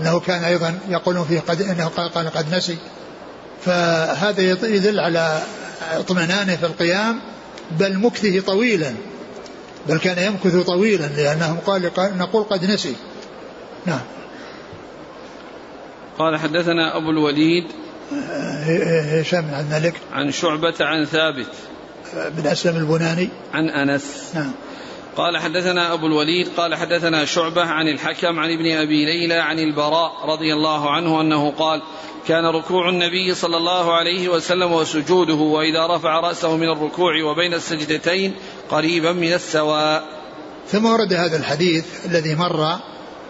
[0.00, 2.76] أنه كان أيضا يقولون فيه قد أنه قال قد نسي.
[3.64, 5.42] فهذا يدل على
[5.92, 7.20] اطمئنانه في القيام.
[7.70, 8.94] بل مكثه طويلا.
[9.88, 11.06] بل كان يمكث طويلا.
[11.06, 12.96] لأنهم قال نقول قد نسي.
[13.86, 14.00] نعم.
[16.18, 17.64] قال حدثنا أبو الوليد
[18.12, 19.94] هشام بن عبد الملك.
[20.12, 21.48] عن شعبة عن ثابت.
[22.14, 23.28] بن أسلم البناني.
[23.54, 24.32] عن أنس.
[24.34, 24.52] نعم.
[25.16, 30.12] قال حدثنا أبو الوليد قال حدثنا شعبة عن الحكم عن ابن أبي ليلى عن البراء
[30.24, 31.82] رضي الله عنه أنه قال
[32.28, 38.34] كان ركوع النبي صلى الله عليه وسلم وسجوده وإذا رفع رأسه من الركوع وبين السجدتين
[38.70, 40.04] قريبا من السواء.
[40.68, 42.78] ثم ورد هذا الحديث الذي مر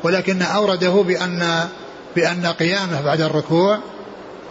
[0.02, 1.68] ولكن أورده بأن
[2.16, 3.78] بأن قيامه بعد الركوع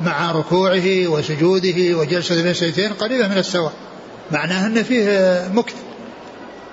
[0.01, 3.73] مع ركوعه وسجوده وجلسة بين السجدتين قريبة من السواء
[4.31, 5.75] معناه أن فيه مكت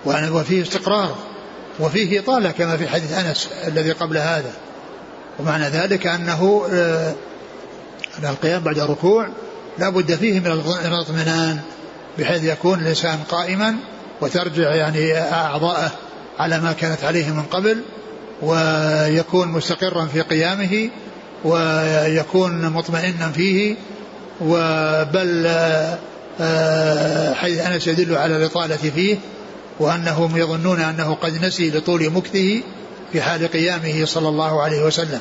[0.07, 1.17] وفيه استقرار
[1.81, 4.53] وفيه إطالة كما في حديث أنس الذي قبل هذا.
[5.39, 7.15] ومعنى ذلك أنه آه،
[8.19, 9.29] أن القيام بعد الركوع
[9.79, 10.47] لا بد فيه من
[10.87, 11.61] الاطمئنان
[12.19, 13.77] بحيث يكون الإنسان قائما
[14.21, 15.91] وترجع يعني أعضاءه
[16.39, 17.83] على ما كانت عليه من قبل
[18.43, 20.91] ويكون مستقرا في قيامه
[21.45, 23.77] ويكون مطمئنا فيه
[24.41, 25.47] وبل
[26.41, 29.19] آه، حيث أنس يدل على الإطالة فيه
[29.79, 32.63] وأنهم يظنون أنه قد نسي لطول مكثه
[33.13, 35.21] في حال قيامه صلى الله عليه وسلم.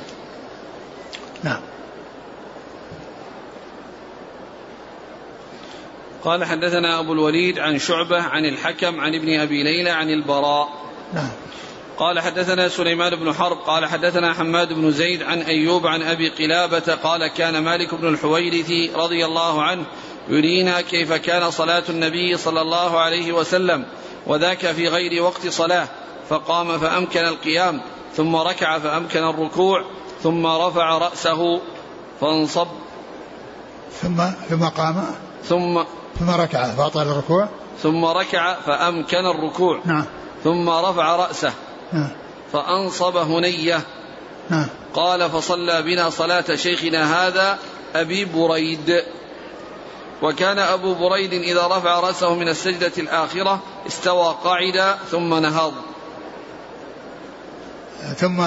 [1.44, 1.62] نعم.
[6.24, 10.70] قال حدثنا أبو الوليد عن شعبة عن الحكم عن ابن أبي ليلى عن البراء.
[11.14, 11.32] نعم.
[12.00, 16.96] قال حدثنا سليمان بن حرب قال حدثنا حماد بن زيد عن أيوب عن أبي قلابة
[17.04, 19.86] قال كان مالك بن الحويرث رضي الله عنه
[20.30, 23.86] يرينا كيف كان صلاة النبي صلى الله عليه وسلم
[24.28, 25.88] وذاك في غير وقت صلاة
[26.30, 27.82] فقام فأمكن القيام
[28.16, 29.86] ثم ركع فأمكن الركوع
[30.24, 31.62] ثم رفع رأسه
[32.22, 32.68] فانصب.
[34.02, 35.06] ثم ثم قام؟
[35.44, 35.84] ثم
[36.20, 37.48] ثم ركع فأطال الركوع؟
[37.84, 40.06] ثم ركع فأمكن الركوع نعم.
[40.44, 41.54] ثم رفع رأسه.
[41.94, 42.10] نعم
[42.54, 43.82] فأنصب هنية.
[44.50, 47.58] نعم قال فصلى بنا صلاة شيخنا هذا
[47.96, 49.04] أبي بريد.
[50.22, 55.74] وكان أبو بريد إذا رفع رأسه من السجدة الآخرة استوى قاعدا ثم نهض.
[58.18, 58.42] ثم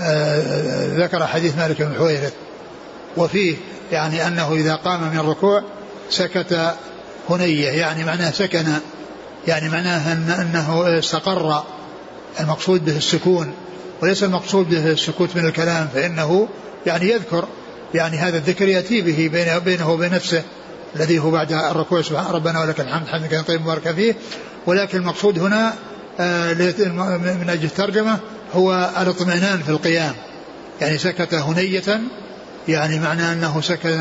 [0.00, 2.32] آه، ذكر حديث مالك بن حويرث.
[3.16, 3.56] وفيه
[3.92, 5.62] يعني أنه إذا قام من الركوع
[6.10, 6.74] سكت
[7.30, 8.64] هنية يعني معناه سكن
[9.46, 11.62] يعني معناه أن أنه استقر.
[12.40, 13.52] المقصود به السكون
[14.02, 16.48] وليس المقصود به السكوت من الكلام فإنه
[16.86, 17.48] يعني يذكر
[17.94, 19.30] يعني هذا الذكر يأتي به
[19.64, 20.42] بينه, وبين نفسه
[20.96, 24.14] الذي هو بعد الركوع سبحان ربنا ولك الحمد حمد كان طيب مبارك فيه.
[24.66, 25.74] ولكن المقصود هنا
[26.20, 26.52] آه،
[27.18, 28.18] من أجل الترجمة
[28.52, 30.14] هو الاطمئنان في القيام.
[30.80, 32.00] يعني سكت هنية
[32.68, 34.00] يعني معنى أنه سكن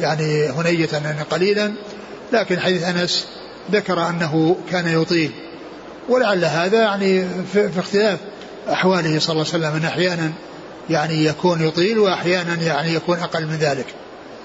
[0.00, 1.72] يعني هنية يعني قليلا.
[2.32, 3.26] لكن حديث أنس
[3.72, 5.30] ذكر أنه كان يطيل.
[6.08, 8.18] ولعل هذا يعني في, في اختلاف
[8.72, 10.32] أحواله صلى الله عليه وسلم أن أحيانا
[10.90, 13.86] يعني يكون يطيل وأحيانا يعني يكون أقل من ذلك.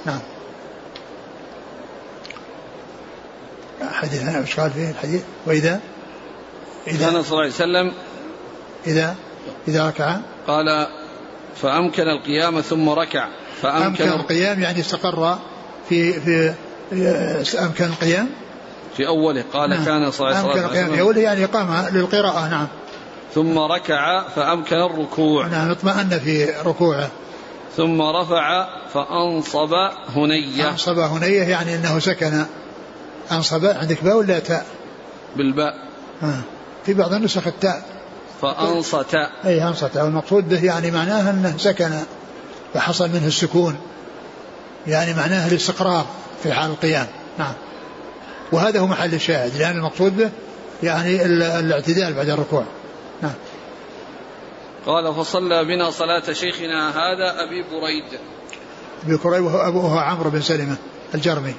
[0.05, 0.19] نعم.
[3.91, 5.79] حديث إيش قال فيه الحديث؟ وإذا؟
[6.87, 7.93] إذا؟ كان صلى الله عليه وسلم
[8.87, 9.15] إذا؟
[9.67, 10.17] إذا ركع.
[10.47, 10.87] قال
[11.61, 13.27] فأمكن القيام ثم ركع.
[13.61, 15.39] فأمكن أمكن القيام يعني استقر
[15.89, 16.53] في في
[17.59, 18.29] أمكن القيام؟
[18.97, 19.85] في أوله قال نعم.
[19.85, 22.67] كان صلى الله عليه وسلم في اوله يعني قام للقراءة نعم.
[23.35, 25.47] ثم ركع فأمكن الركوع.
[25.47, 27.09] نعم اطمأن في ركوعه.
[27.77, 29.73] ثم رفع فأنصب
[30.15, 30.69] هنية.
[30.69, 32.45] أنصب هنية يعني إنه سكن.
[33.31, 34.65] أنصب عندك باء ولا تاء؟
[35.35, 35.73] بالباء.
[36.23, 36.41] آه.
[36.85, 37.83] في بعض النسخ التاء.
[38.41, 39.15] فأنصت.
[39.45, 39.97] أي أنصت.
[39.97, 41.91] والمقصود به يعني معناه أنه سكن
[42.73, 43.77] فحصل منه السكون.
[44.87, 46.05] يعني معناه الاستقرار
[46.43, 47.07] في حال القيام.
[47.37, 47.53] نعم.
[48.51, 50.29] وهذا هو محل الشاهد لأن المقصود به
[50.83, 52.63] يعني الاعتدال بعد الركوع.
[53.21, 53.33] نعم.
[54.85, 58.19] قال فصلى بنا صلاة شيخنا هذا أبي بريد
[59.05, 60.75] أبي بريد وهو أبوه عمرو بن سلمة
[61.15, 61.53] الجرمي.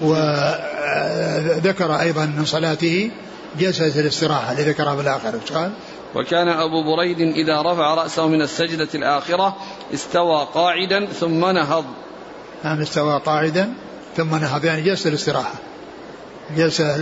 [0.00, 3.10] وذكر أيضا من صلاته
[3.58, 5.72] جلسة الاستراحة اللي ذكرها بالآخر قال؟
[6.14, 9.56] وكان أبو بريد إذا رفع رأسه من السجدة الآخرة
[9.94, 11.84] استوى قاعدا ثم نهض.
[12.64, 13.74] نعم استوى قاعدا
[14.16, 15.54] ثم نهض يعني جلسة الاستراحة.
[16.56, 16.96] جلسة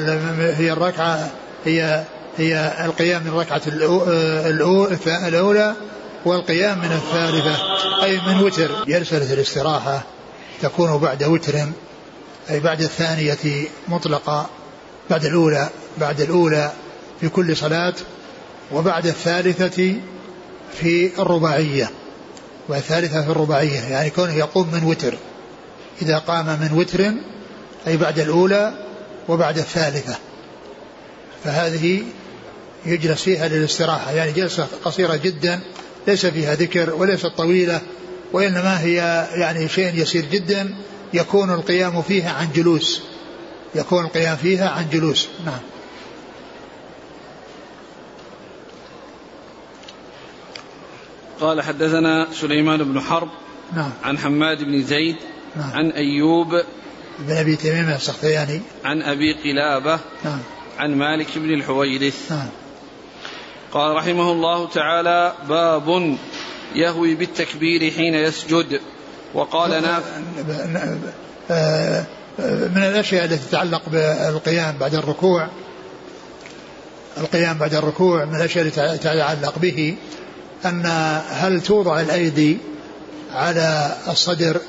[0.53, 1.30] هي الركعة
[1.64, 2.05] هي
[2.38, 3.62] هي القيام من الركعة
[5.28, 5.74] الأولى
[6.24, 7.57] والقيام من الثالثة
[8.03, 8.84] أي من وتر.
[8.86, 10.03] جلسة الاستراحة
[10.62, 11.55] تكون بعد وتر
[12.51, 14.46] أي بعد الثانية مطلقة
[15.11, 16.72] بعد الأولى بعد الأولى
[17.20, 17.94] في كل صلاة
[18.72, 19.94] وبعد الثالثة
[20.80, 21.90] في الرباعية.
[22.68, 25.14] والثالثة في الرباعية يعني كونه يقوم من وتر.
[26.03, 27.12] إذا قام من وتر
[27.86, 28.72] أي بعد الأولى
[29.28, 30.18] وبعد الثالثة.
[31.44, 32.02] فهذه
[32.86, 34.12] يجلس فيها للاستراحة.
[34.12, 35.60] يعني جلسة قصيرة جدا
[36.06, 37.80] ليس فيها ذكر وليست طويلة
[38.32, 40.74] وإنما هي يعني شيء يسير جدا
[41.14, 43.02] يكون القيام فيها عن جلوس.
[43.74, 45.28] يكون القيام فيها عن جلوس.
[45.44, 45.60] نعم.
[51.40, 53.28] قال حدثنا سليمان بن حرب
[53.76, 53.90] نعم.
[54.02, 55.16] عن حماد بن زيد
[55.56, 55.70] نعم.
[55.72, 56.62] عن أيوب
[57.20, 58.60] بن أبي تميم السختياني.
[58.84, 60.38] عن أبي قلابة نعم.
[60.78, 62.32] عن مالك بن الحويرث.
[62.32, 62.48] نعم.
[63.72, 66.16] قال رحمه الله تعالى باب
[66.74, 68.80] يهوي بالتكبير حين يسجد.
[69.34, 70.20] وقال نافع
[71.50, 72.04] آه،
[72.74, 75.48] من الأشياء التي تتعلق بالقيام بعد الركوع.
[77.18, 79.96] القيام بعد الركوع من الأشياء التي تتعلق به
[80.64, 80.86] أن
[81.28, 82.58] هل توضع الأيدي
[83.32, 84.60] على الصدر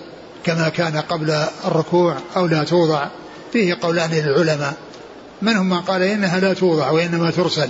[0.45, 3.07] كما كان قبل الركوع أو لا توضع.
[3.53, 4.73] فيه قولان للعلماء.
[5.41, 7.69] منهم من قال إنها لا توضع وإنما ترسل.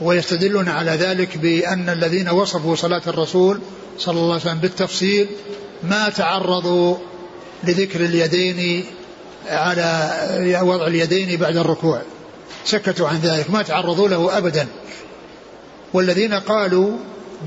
[0.00, 3.60] ويستدلون على ذلك بأن الذين وصفوا صلاة الرسول
[3.98, 5.26] صلى الله عليه وسلم بالتفصيل
[5.82, 6.96] ما تعرضوا
[7.64, 8.84] لذكر اليدين
[9.48, 12.02] على وضع اليدين بعد الركوع.
[12.64, 14.66] سكتوا عن ذلك ما تعرضوا له أبدا.
[15.92, 16.96] والذين قالوا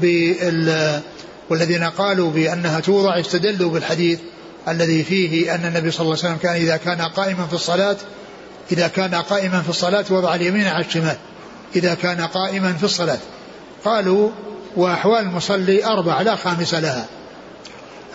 [0.02, 1.02] بال
[1.50, 4.20] والذين قالوا بأنها توضع استدلوا بالحديث
[4.68, 7.98] الذي فيه أن النبي صلى الله عليه وسلم كان إذا كان قائما في الصلاة
[8.72, 11.18] إذا كان قائما في الصلاة وضع اليمين على الشمال.
[11.76, 13.18] إذا كان قائما في الصلاة.
[13.86, 14.30] قالوا
[14.76, 17.06] وأحوال المصلي أربع لا خامس لها.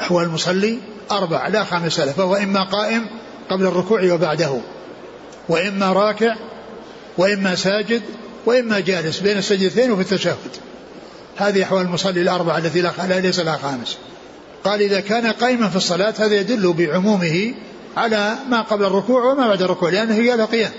[0.00, 0.78] أحوال المصلي
[1.10, 2.12] أربع لا خامس لها.
[2.12, 3.06] فهو إما قائم
[3.50, 4.60] قبل الركوع وبعده
[5.48, 6.36] وإما راكع
[7.18, 8.02] وإما ساجد
[8.46, 10.36] وإما جالس بين السجدتين وفي التشهد.
[11.42, 13.98] هذه أحوال المصلي الأربعة التي لا ليس لها خامس.
[14.64, 17.54] قال إذا كان قائما في الصلاة هذا يدل بعمومه
[17.96, 20.70] على ما قبل الركوع وما بعد الركوع لأنه هي القيام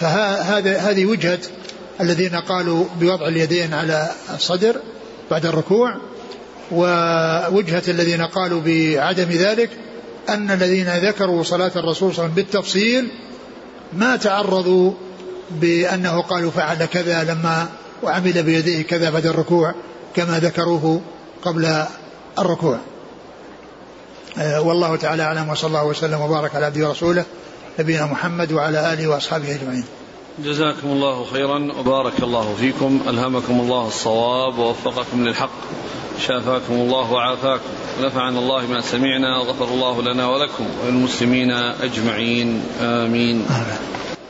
[0.00, 1.38] فهذا هذه وجهة
[2.00, 4.76] الذين قالوا بوضع اليدين على الصدر
[5.30, 5.96] بعد الركوع
[6.70, 9.70] ووجهة الذين قالوا بعدم ذلك
[10.28, 13.08] أن الذين ذكروا صلاة الرسول صلى الله عليه وسلم بالتفصيل
[13.92, 14.92] ما تعرضوا
[15.50, 17.68] بأنه قالوا فعل كذا لما
[18.02, 19.74] وعمل بيديه كذا بعد الركوع
[20.14, 21.00] كما ذكروه
[21.42, 21.84] قبل
[22.38, 22.78] الركوع.
[24.38, 27.24] آه، والله تعالى أعلم وصلى الله وسلم وبارك على عبده ورسوله
[27.78, 29.84] نبينا محمد وعلى آله وأصحابه أجمعين.
[30.38, 35.50] جزاكم الله خيرا وبارك الله فيكم ألهمكم الله الصواب ووفقكم للحق
[36.26, 37.64] شافاكم الله وعافاكم
[38.00, 41.50] ونفعنا الله ما سمعنا وغفر الله لنا ولكم وللمسلمين
[41.82, 43.46] أجمعين آمين.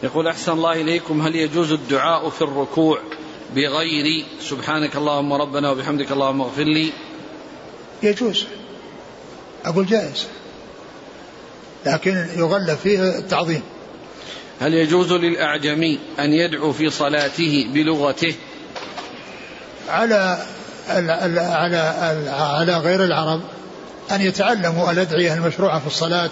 [0.02, 2.98] يقول أحسن الله إليكم هل يجوز الدعاء في الركوع؟
[3.54, 6.92] بغير سبحانك اللهم ربنا وبحمدك اللهم اغفر لي.
[8.02, 8.46] يجوز.
[9.64, 10.26] أقول جائز.
[11.86, 13.62] لكن يغلب فيه التعظيم.
[14.60, 18.34] هل يجوز للأعجمي أن يدعو في صلاته بلغته؟
[19.88, 20.38] على
[20.88, 21.78] على
[22.30, 23.40] على غير العرب
[24.10, 26.30] أن يتعلموا الأدعية المشروعة في الصلاة؟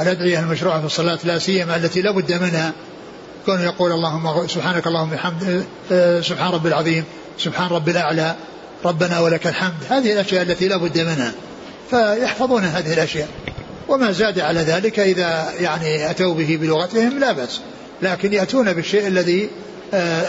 [0.00, 2.72] الأدعية المشروعة في الصلاة؟ لا سيما التي لا بد منها.
[3.48, 5.64] كونه يقول اللهم سبحانك اللهم بحمد
[6.22, 7.04] سبحان ربي العظيم
[7.38, 8.34] سبحان ربي الأعلى
[8.84, 9.74] ربنا ولك الحمد.
[9.90, 11.32] هذه الأشياء التي لا بد منها.
[11.90, 13.28] فيحفظون هذه الأشياء.
[13.88, 17.60] وما زاد على ذلك إذا يعني أتوا به بلغتهم لا بأس.
[18.02, 19.48] لكن يأتون بالشيء الذي
[19.94, 20.24] آه،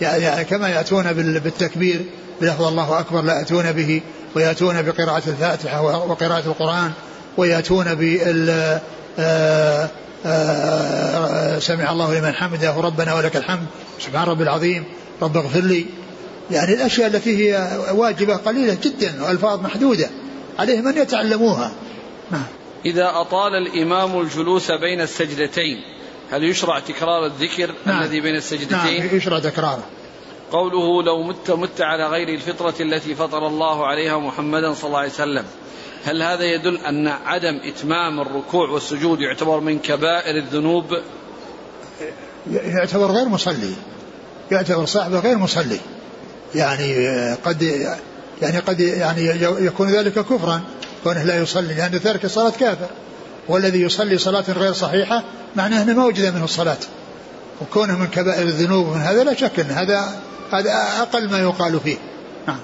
[0.00, 2.00] يعني كما يأتون بالتكبير
[2.40, 4.00] بلفظ الله أكبر لا يأتون به
[4.34, 6.92] ويأتون بقراءة الفاتحة وقراءة القرآن
[7.36, 8.80] ويأتون بال آه،
[9.18, 9.88] آه،
[11.58, 13.66] سمع الله لمن حمده ربنا ولك الحمد
[14.00, 14.84] سبحان ربي العظيم
[15.22, 15.86] رب اغفر لي.
[16.50, 20.10] يعني الأشياء التي هي واجبة قليلة جدا وألفاظ محدودة
[20.58, 21.72] عليهم أن يتعلموها.
[22.30, 22.42] نعم.
[22.84, 25.76] إذا أطال الإمام الجلوس بين السجدتين
[26.30, 28.02] هل يشرع تكرار الذكر نعم.
[28.02, 29.82] الذي بين السجدتين؟ نعم يشرع تكراره.
[30.52, 35.10] قوله لو مت مت على غير الفطرة التي فطر الله عليها محمدا صلى الله عليه
[35.10, 35.44] وسلم.
[36.04, 40.84] هل هذا يدل أن عدم إتمام الركوع والسجود يعتبر من كبائر الذنوب؟
[42.50, 43.72] يعتبر غير مصلي
[44.50, 45.80] يعتبر صاحبه غير مصلي
[46.54, 46.94] يعني
[47.34, 47.62] قد
[48.42, 49.26] يعني قد يعني
[49.66, 50.60] يكون ذلك كفرا.
[51.04, 52.88] كونه لا يصلي لأن ترك الصلاة كافر.
[53.48, 55.22] والذي يصلي صلاة غير صحيحة
[55.56, 56.78] معناه أنه ما وجد منه الصلاة.
[57.60, 60.20] وكونه من كبائر الذنوب من هذا لا شك أن هذا
[60.52, 61.96] هذا أقل ما يقال فيه.
[62.46, 62.58] نعم.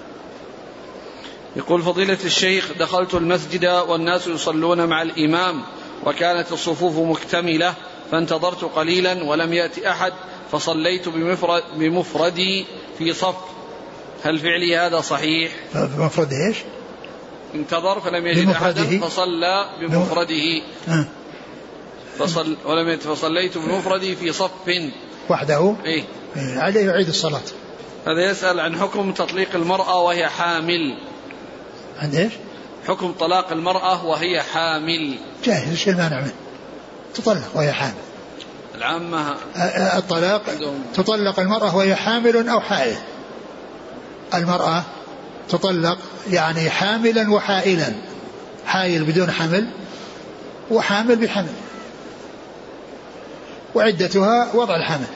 [1.56, 5.62] يقول فضيلة الشيخ دخلت المسجد والناس يصلون مع الإمام
[6.04, 7.74] وكانت الصفوف مكتملة
[8.10, 10.12] فانتظرت قليلا ولم يأتي أحد
[10.52, 12.66] فصليت بمفرد بمفردي
[12.98, 13.36] في صف.
[14.22, 16.56] هل فعلي هذا صحيح؟ بمفرد إيش؟
[17.54, 20.62] انتظر فلم يجد أحدا فصلى بمفرده.
[22.18, 24.50] فصل ولم فصليت بمفردي في صف.
[25.30, 26.04] وحده؟ إيه؟,
[26.36, 27.42] إيه عليه يعيد الصلاة.
[28.06, 30.98] هذا يسأل عن حكم تطليق المرأة وهي حامل.
[31.98, 32.32] عن إيش؟
[32.88, 35.18] حكم طلاق المرأة وهي حامل.
[35.44, 36.32] جاهز إيش المانع منه؟
[37.14, 37.94] تطلق وهي حامل.
[38.74, 39.36] العامة
[39.96, 40.42] الطلاق
[40.94, 42.96] تطلق المرأة وهي حامل أو حائل؟
[44.34, 44.82] المرأة
[45.48, 45.98] تطلق
[46.30, 47.92] يعني حاملا وحائلا.
[48.66, 49.70] حائل بدون حمل
[50.70, 51.52] وحامل بحمل.
[53.74, 55.06] وعدتها وضع الحمل.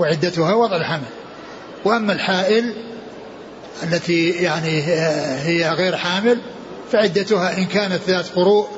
[0.00, 1.08] وعدتها وضع الحمل.
[1.84, 2.74] وأما الحائل
[3.82, 4.82] التي يعني
[5.42, 6.40] هي غير حامل
[6.92, 8.68] فعدتها إن كانت ذات قروء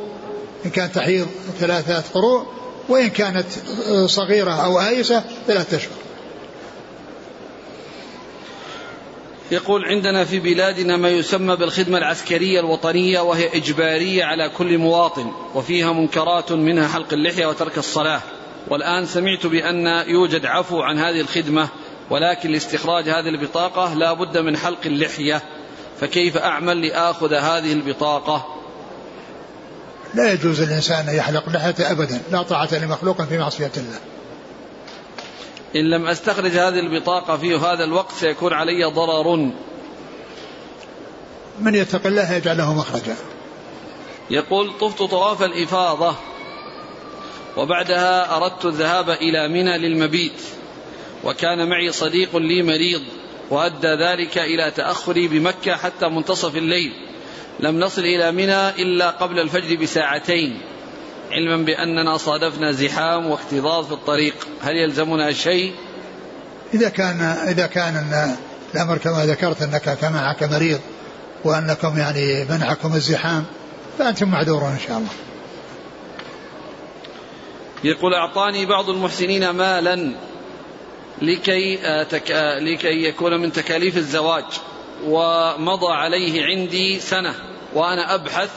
[0.64, 1.26] إن كانت تحيض
[1.58, 2.46] ثلاثة قروء
[2.88, 3.46] وإن كانت
[4.06, 5.92] صغيرة أو آيسة ثلاثة أشهر.
[9.50, 15.92] يقول عندنا في بلادنا ما يسمى بالخدمة العسكرية الوطنية وهي إجبارية على كل مواطن وفيها
[15.92, 18.20] منكرات منها حلق اللحية وترك الصلاة.
[18.68, 21.68] والآن سمعت بأن يوجد عفو عن هذه الخدمة
[22.10, 25.42] ولكن لاستخراج هذه البطاقة لا بد من حلق اللحية
[26.00, 28.54] فكيف أعمل لآخذ هذه البطاقة؟
[30.14, 33.98] لا يجوز الإنسان أن يحلق لحيته أبدا لا طاعة لمخلوق في معصية الله.
[35.76, 39.50] إن لم أستخرج هذه البطاقة في هذا الوقت سيكون علي ضرر.
[41.60, 43.16] من يتق الله يجعل له مخرجا.
[44.30, 46.14] يقول طفت طواف الإفاضة
[47.56, 50.57] وبعدها أردت الذهاب إلى منى للمبيت.
[51.24, 53.02] وكان معي صديق لي مريض
[53.50, 56.92] وأدى ذلك إلى تأخري بمكة حتى منتصف الليل.
[57.60, 60.60] لم نصل إلى منى إلا قبل الفجر بساعتين.
[61.30, 64.34] علما بأننا صادفنا زحام واكتظاظ في الطريق.
[64.62, 65.72] هل يلزمنا شيء؟
[66.74, 68.26] إذا كان إذا كان
[68.74, 70.80] الأمر كما ذكرت أنك كان معك مريض
[71.44, 73.44] وأنكم يعني منعكم الزحام
[73.98, 75.10] فأنتم معذورون إن شاء الله.
[77.84, 80.12] يقول أعطاني بعض المحسنين مالا.
[81.22, 84.44] لكي, آه، آه، لكي يكون من تكاليف الزواج
[85.04, 87.34] ومضى عليه عندي سنة
[87.74, 88.50] وأنا أبحث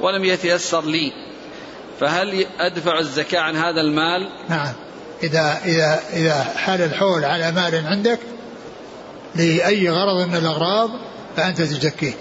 [0.00, 1.12] ولم يتيسر لي.
[2.00, 4.72] فهل أدفع الزكاة عن هذا المال؟ نعم.
[5.22, 8.18] إذا إذا إذا حال الحول على مال عندك
[9.34, 10.90] لأي غرض من الأغراض
[11.36, 12.12] فأنت تزكيه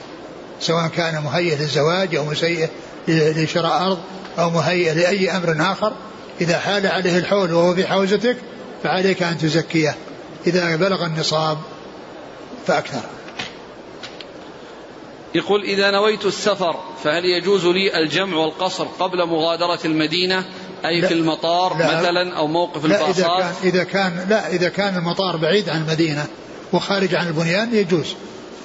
[0.60, 2.70] سواء كان مهيئ للزواج أو مسيء
[3.08, 4.00] لشراء أرض
[4.40, 5.94] أو مهيئ لأي أمر آخر.
[6.42, 8.38] إذا حال عليه الحول وهو في حوزتك
[8.84, 9.96] فعليك أن تزكيه.
[10.48, 11.58] إذا بلغ النصاب
[12.68, 13.02] فأكثر.
[15.36, 20.46] يقول إذا نويت السفر فهل يجوز لي الجمع والقصر قبل مغادرة المدينة؟
[20.86, 21.08] أي لا.
[21.08, 22.00] في المطار لا.
[22.00, 25.82] مثلا أو موقف لا الباصات؟ إذا كان, إذا كان لا إذا كان المطار بعيد عن
[25.82, 26.26] المدينة
[26.74, 28.16] وخارج عن البنيان يجوز.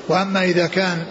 [0.09, 1.05] وأما إذا كان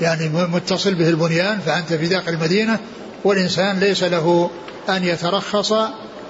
[0.00, 2.78] يعني متصل به البنيان فأنت في داخل المدينة
[3.24, 4.50] والإنسان ليس له
[4.88, 5.72] أن يترخص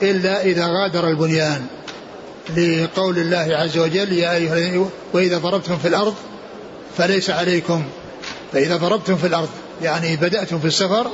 [0.03, 1.67] إلا إذا غادر البنيان.
[2.57, 4.57] لقول الله عز وجل يا أيها
[5.13, 6.15] وإذا ضربتم في الأرض
[6.99, 7.85] فليس عليكم
[8.53, 9.49] فإذا ضربتم في الأرض
[9.83, 11.11] يعني بدأتم في السفر